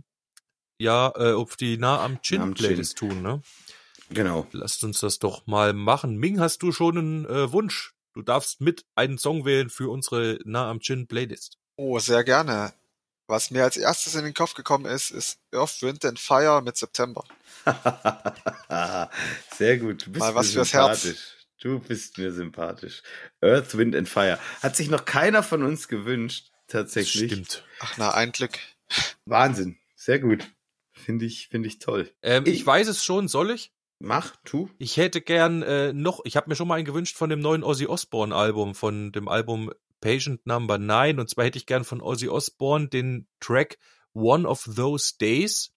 [0.78, 2.54] ja, äh, auf die nah am Chin.
[2.54, 3.42] Playlist tun, ne?
[4.10, 4.46] Genau.
[4.52, 6.16] Lasst uns das doch mal machen.
[6.16, 7.94] Ming, hast du schon einen äh, Wunsch?
[8.14, 11.58] Du darfst mit einen Song wählen für unsere nah am Chin Playlist.
[11.76, 12.72] Oh, sehr gerne.
[13.28, 16.76] Was mir als erstes in den Kopf gekommen ist, ist Earth, Wind and Fire mit
[16.76, 17.24] September.
[19.56, 20.06] Sehr gut.
[20.06, 21.02] Du bist Mal was mir fürs Herz.
[21.02, 21.32] sympathisch.
[21.60, 23.02] Du bist mir sympathisch.
[23.40, 24.38] Earth, Wind and Fire.
[24.62, 27.32] Hat sich noch keiner von uns gewünscht, tatsächlich.
[27.32, 27.64] Stimmt.
[27.80, 28.58] Ach na, ein Glück.
[29.24, 29.78] Wahnsinn.
[29.96, 30.46] Sehr gut.
[30.92, 32.12] Finde ich, finde ich toll.
[32.22, 33.72] Ähm, ich, Ich- weiß es schon, soll ich?
[33.98, 34.68] Mach, tu.
[34.78, 37.64] Ich hätte gern äh, noch, ich habe mir schon mal einen gewünscht von dem neuen
[37.64, 39.72] Ozzy Osbourne Album, von dem Album
[40.06, 41.18] Patient Number 9.
[41.18, 43.76] Und zwar hätte ich gern von Ozzy Osbourne den Track
[44.14, 45.72] One of Those Days.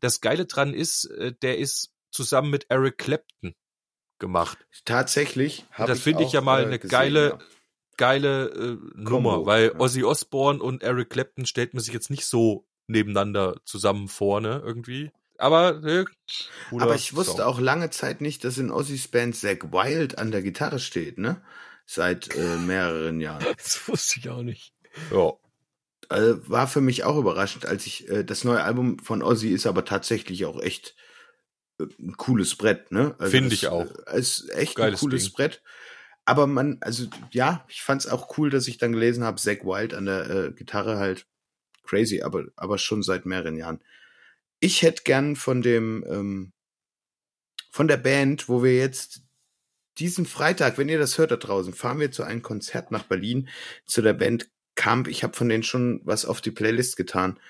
[0.00, 3.54] Das Geile dran ist, äh, der ist zusammen mit Eric Clapton
[4.18, 4.58] gemacht.
[4.84, 5.64] Tatsächlich.
[5.76, 7.38] das finde ich ja mal äh, eine gesehen, geile, ja.
[7.96, 9.78] geile äh, Nummer, weil ja.
[9.78, 15.12] Ozzy Osbourne und Eric Clapton stellt man sich jetzt nicht so nebeneinander zusammen vorne irgendwie.
[15.36, 16.04] Aber, äh,
[16.72, 17.42] Aber ich wusste Song.
[17.42, 21.40] auch lange Zeit nicht, dass in Ozzy's Band Zack Wild an der Gitarre steht, ne?
[21.90, 23.46] Seit äh, mehreren Jahren.
[23.56, 24.74] Das wusste ich auch nicht.
[25.10, 25.32] Ja.
[26.10, 29.66] äh, war für mich auch überraschend, als ich äh, das neue Album von Ozzy ist
[29.66, 30.96] aber tatsächlich auch echt
[31.80, 33.16] äh, ein cooles Brett, ne?
[33.18, 33.86] Finde es, ich auch.
[34.06, 35.32] äh, ist echt Geiles ein cooles Ding.
[35.32, 35.62] Brett.
[36.26, 39.64] Aber man, also ja, ich fand es auch cool, dass ich dann gelesen habe, Zack
[39.64, 41.26] Wild an der äh, Gitarre halt
[41.84, 43.80] crazy, aber aber schon seit mehreren Jahren.
[44.60, 46.52] Ich hätte gern von dem ähm,
[47.70, 49.22] von der Band, wo wir jetzt
[49.98, 53.48] diesen Freitag, wenn ihr das hört da draußen, fahren wir zu einem Konzert nach Berlin
[53.86, 55.08] zu der Band Camp.
[55.08, 57.40] Ich habe von denen schon was auf die Playlist getan.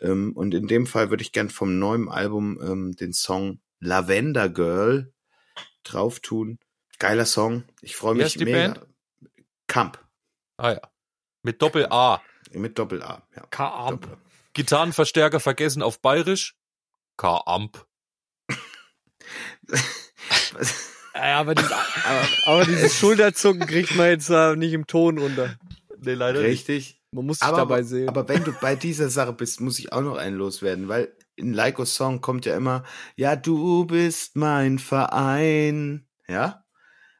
[0.00, 4.48] Ähm, und in dem Fall würde ich gern vom neuen Album ähm, den Song Lavender
[4.48, 5.12] Girl
[5.84, 6.58] drauf tun.
[6.98, 7.64] Geiler Song.
[7.80, 8.74] Ich freue Wie mich die mega.
[8.74, 8.86] Band?
[9.68, 10.04] Camp.
[10.56, 10.80] Ah ja.
[11.42, 12.20] Mit Doppel A.
[12.52, 13.26] Mit Doppel A.
[13.34, 13.46] Ja.
[13.46, 14.02] K-Amp.
[14.02, 14.18] Doppel-
[14.54, 16.56] Gitarrenverstärker vergessen auf Bayerisch.
[17.16, 17.86] K-Amp.
[21.14, 25.56] Ja, aber, dieses, aber, aber dieses Schulterzucken kriegt man jetzt äh, nicht im Ton runter.
[26.00, 27.00] Nee, leider Richtig.
[27.12, 28.08] Man muss sich Aber, dabei sehen.
[28.08, 31.52] aber wenn du bei dieser Sache bist, muss ich auch noch einen loswerden, weil in
[31.52, 32.84] Leikos Song kommt ja immer,
[33.16, 36.64] ja, du bist mein Verein, ja?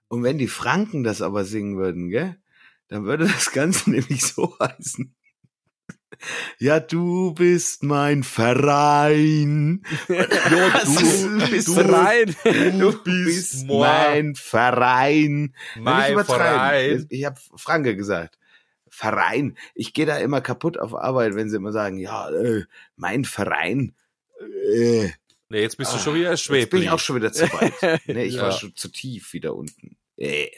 [0.09, 2.37] Und wenn die Franken das aber singen würden, gell,
[2.89, 5.15] dann würde das Ganze nämlich so heißen.
[6.59, 9.83] Ja, du bist mein Verein.
[10.09, 10.25] Ja,
[10.85, 12.35] du bist du- rein.
[12.79, 15.55] Du bist mein Verein.
[15.79, 16.25] Mein.
[16.25, 17.07] Verein.
[17.09, 18.39] Ich habe Franke gesagt.
[18.89, 19.57] Verein.
[19.75, 22.65] Ich gehe da immer kaputt auf Arbeit, wenn sie immer sagen, ja, äh,
[22.97, 23.95] mein Verein.
[24.73, 25.11] Äh,
[25.49, 28.01] Nee, jetzt bist du Ah, schon wieder jetzt bin ich auch schon wieder zu weit.
[28.07, 28.43] Nee, ich Ja.
[28.45, 29.99] war schon zu tief wieder unten.
[30.17, 30.49] Äh,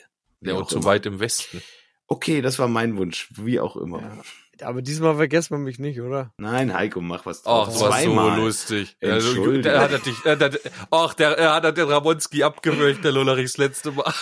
[0.41, 0.85] Ja, und zu immer.
[0.85, 1.61] weit im Westen.
[2.07, 4.01] Okay, das war mein Wunsch, wie auch immer.
[4.03, 4.23] Ja.
[4.63, 6.33] Aber diesmal vergisst man mich nicht, oder?
[6.39, 7.73] Nein, Heiko, mach was Ach, draus.
[7.75, 8.41] das war so Zweimal.
[8.41, 8.97] lustig.
[9.03, 9.63] Also, Entschuldigung.
[9.63, 10.51] der hat er dich, äh, der,
[10.91, 14.13] ach, der, er hat den Ramonski abgewürgt, der Lollerich das letzte Mal.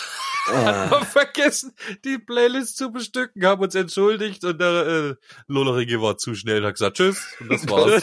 [0.48, 0.90] Ah.
[0.90, 1.72] Haben vergessen,
[2.04, 5.14] die Playlist zu bestücken, haben uns entschuldigt und der äh,
[5.46, 8.02] Lollerige war zu schnell, hat gesagt Tschüss und das war's.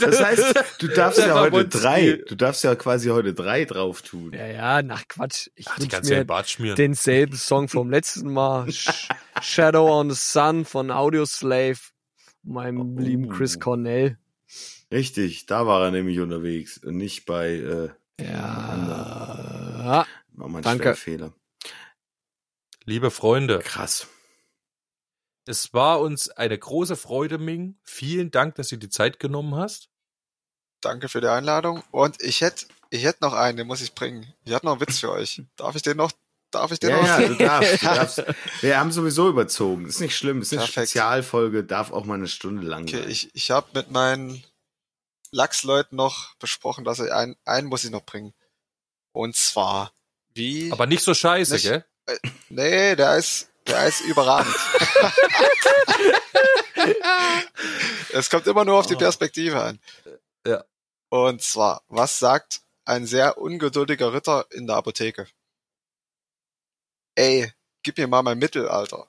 [0.00, 4.32] Das heißt, du darfst ja heute drei, du darfst ja quasi heute drei drauf tun.
[4.32, 5.48] Ja, ja, nach Quatsch.
[5.56, 6.76] Ich Ach, die wünsch ganze Zeit mir schmieren.
[6.76, 8.70] denselben Song vom letzten Mal.
[8.70, 9.08] Sh
[9.42, 11.78] Shadow on the Sun von Audioslave.
[12.42, 13.00] Meinem Oh.
[13.00, 14.16] lieben Chris Cornell.
[14.92, 17.88] Richtig, da war er nämlich unterwegs und nicht bei äh,
[18.22, 20.06] Ja.
[20.32, 20.94] war mal ein Danke.
[20.94, 21.32] Fehler.
[22.84, 24.06] Liebe Freunde, Krass.
[25.46, 27.78] es war uns eine große Freude, Ming.
[27.82, 29.88] Vielen Dank, dass du die Zeit genommen hast.
[30.80, 31.82] Danke für die Einladung.
[31.90, 34.32] Und ich hätte, ich hätte noch einen, den muss ich bringen.
[34.44, 35.42] Ich hatte noch einen Witz für euch.
[35.56, 36.10] Darf ich den noch?
[36.50, 37.06] Darf ich den Ja, noch?
[37.06, 38.24] ja, du darfst, du darfst.
[38.62, 39.86] Wir haben sowieso überzogen.
[39.86, 40.40] Ist nicht schlimm.
[40.40, 40.88] Ist eine Perfekt.
[40.88, 43.10] Spezialfolge, darf auch mal eine Stunde lang Okay, sein.
[43.10, 44.42] ich, ich habe mit meinen
[45.30, 48.32] Lachsleuten noch besprochen, dass ich einen, einen muss ich noch bringen.
[49.12, 49.92] Und zwar,
[50.34, 50.72] wie.
[50.72, 51.84] Aber nicht so scheiße, Nicht- gell?
[52.48, 54.54] Nee, der ist, der ist überragend.
[58.12, 59.78] es kommt immer nur auf die Perspektive an.
[60.46, 60.64] Ja.
[61.08, 65.26] Und zwar, was sagt ein sehr ungeduldiger Ritter in der Apotheke.
[67.14, 67.52] Ey,
[67.82, 69.08] gib mir mal mein Mittelalter.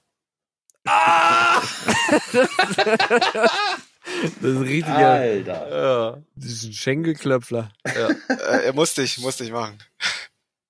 [4.42, 4.94] Das ist richtig.
[4.94, 5.70] Alter.
[5.70, 6.24] Ja.
[6.36, 7.72] Das ist ein Schenkelklöpfler.
[7.84, 9.78] Äh, musste ich, musste ich machen.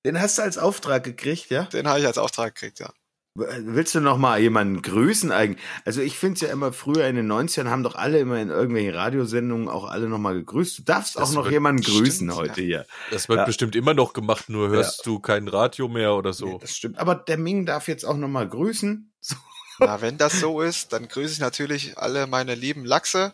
[0.06, 1.64] Den hast du als Auftrag gekriegt, ja?
[1.64, 2.92] Den habe ich als Auftrag gekriegt, ja.
[3.34, 5.64] Willst du noch mal jemanden grüßen eigentlich?
[5.86, 8.50] Also ich finde es ja immer früher in den 90ern haben doch alle immer in
[8.50, 10.80] irgendwelchen Radiosendungen auch alle noch mal gegrüßt.
[10.80, 12.86] Du darfst Das auch noch jemanden grüßen stimmt, heute hier.
[13.10, 13.46] Das wird Ja.
[13.46, 16.46] bestimmt immer noch gemacht, nur hörst du kein Radio mehr oder so.
[16.46, 17.00] Nee, das stimmt.
[17.00, 19.14] Aber der Ming darf jetzt auch noch mal grüßen.
[19.22, 19.36] So.
[19.80, 23.34] Na, wenn das so ist, dann grüße ich natürlich alle meine lieben Lachse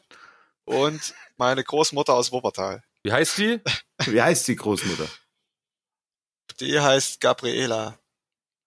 [0.64, 2.84] und meine Großmutter aus Wuppertal.
[3.04, 3.62] Wie heißt die?
[4.06, 5.08] Wie heißt die Großmutter?
[6.60, 8.00] Die heißt Gabriela.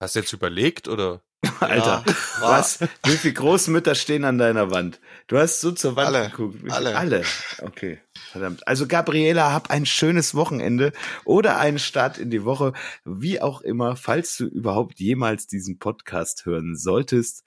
[0.01, 1.22] Hast du jetzt überlegt oder?
[1.61, 2.80] Alter, Ja, was?
[3.05, 5.01] Wie viele Großmütter stehen an deiner Wand?
[5.26, 6.70] Du hast so zur Wand Alle, geguckt.
[6.70, 6.97] Alle.
[6.97, 7.24] Alle.
[7.62, 8.01] Okay.
[8.30, 8.66] Verdammt.
[8.68, 10.93] Also Gabriela, hab ein schönes Wochenende
[11.24, 12.74] oder einen Start in die Woche,
[13.05, 17.45] wie auch immer, falls du überhaupt jemals diesen Podcast hören solltest.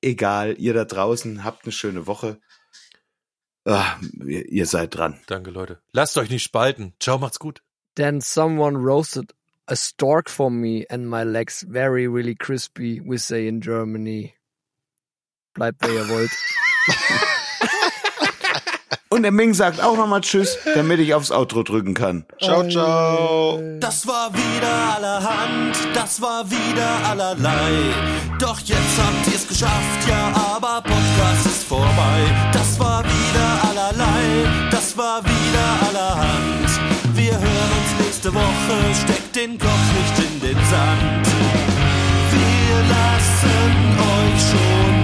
[0.00, 2.40] Egal, ihr da draußen, habt eine schöne Woche.
[3.64, 5.20] Ah, ihr, ihr seid dran.
[5.26, 5.80] Danke, Leute.
[5.92, 6.94] Lasst euch nicht spalten.
[6.98, 7.62] Ciao, macht's gut.
[7.94, 9.34] Then someone roasted
[9.68, 14.34] a stork for me and my legs very, really crispy, we say in Germany.
[15.54, 16.30] Bleibt, wer ihr wollt.
[19.12, 22.24] Und der Ming sagt auch nochmal Tschüss, damit ich aufs Outro drücken kann.
[22.40, 23.60] Ciao, ciao.
[23.78, 27.92] Das war wieder allerhand, das war wieder allerlei.
[28.38, 32.50] Doch jetzt habt ihr's geschafft, ja, aber Podcast ist vorbei.
[32.54, 35.41] Das war wieder allerlei, das war wieder
[38.22, 41.26] nächste Woche, steckt den Kopf nicht in den Sand.
[42.30, 45.01] Wir lassen euch schon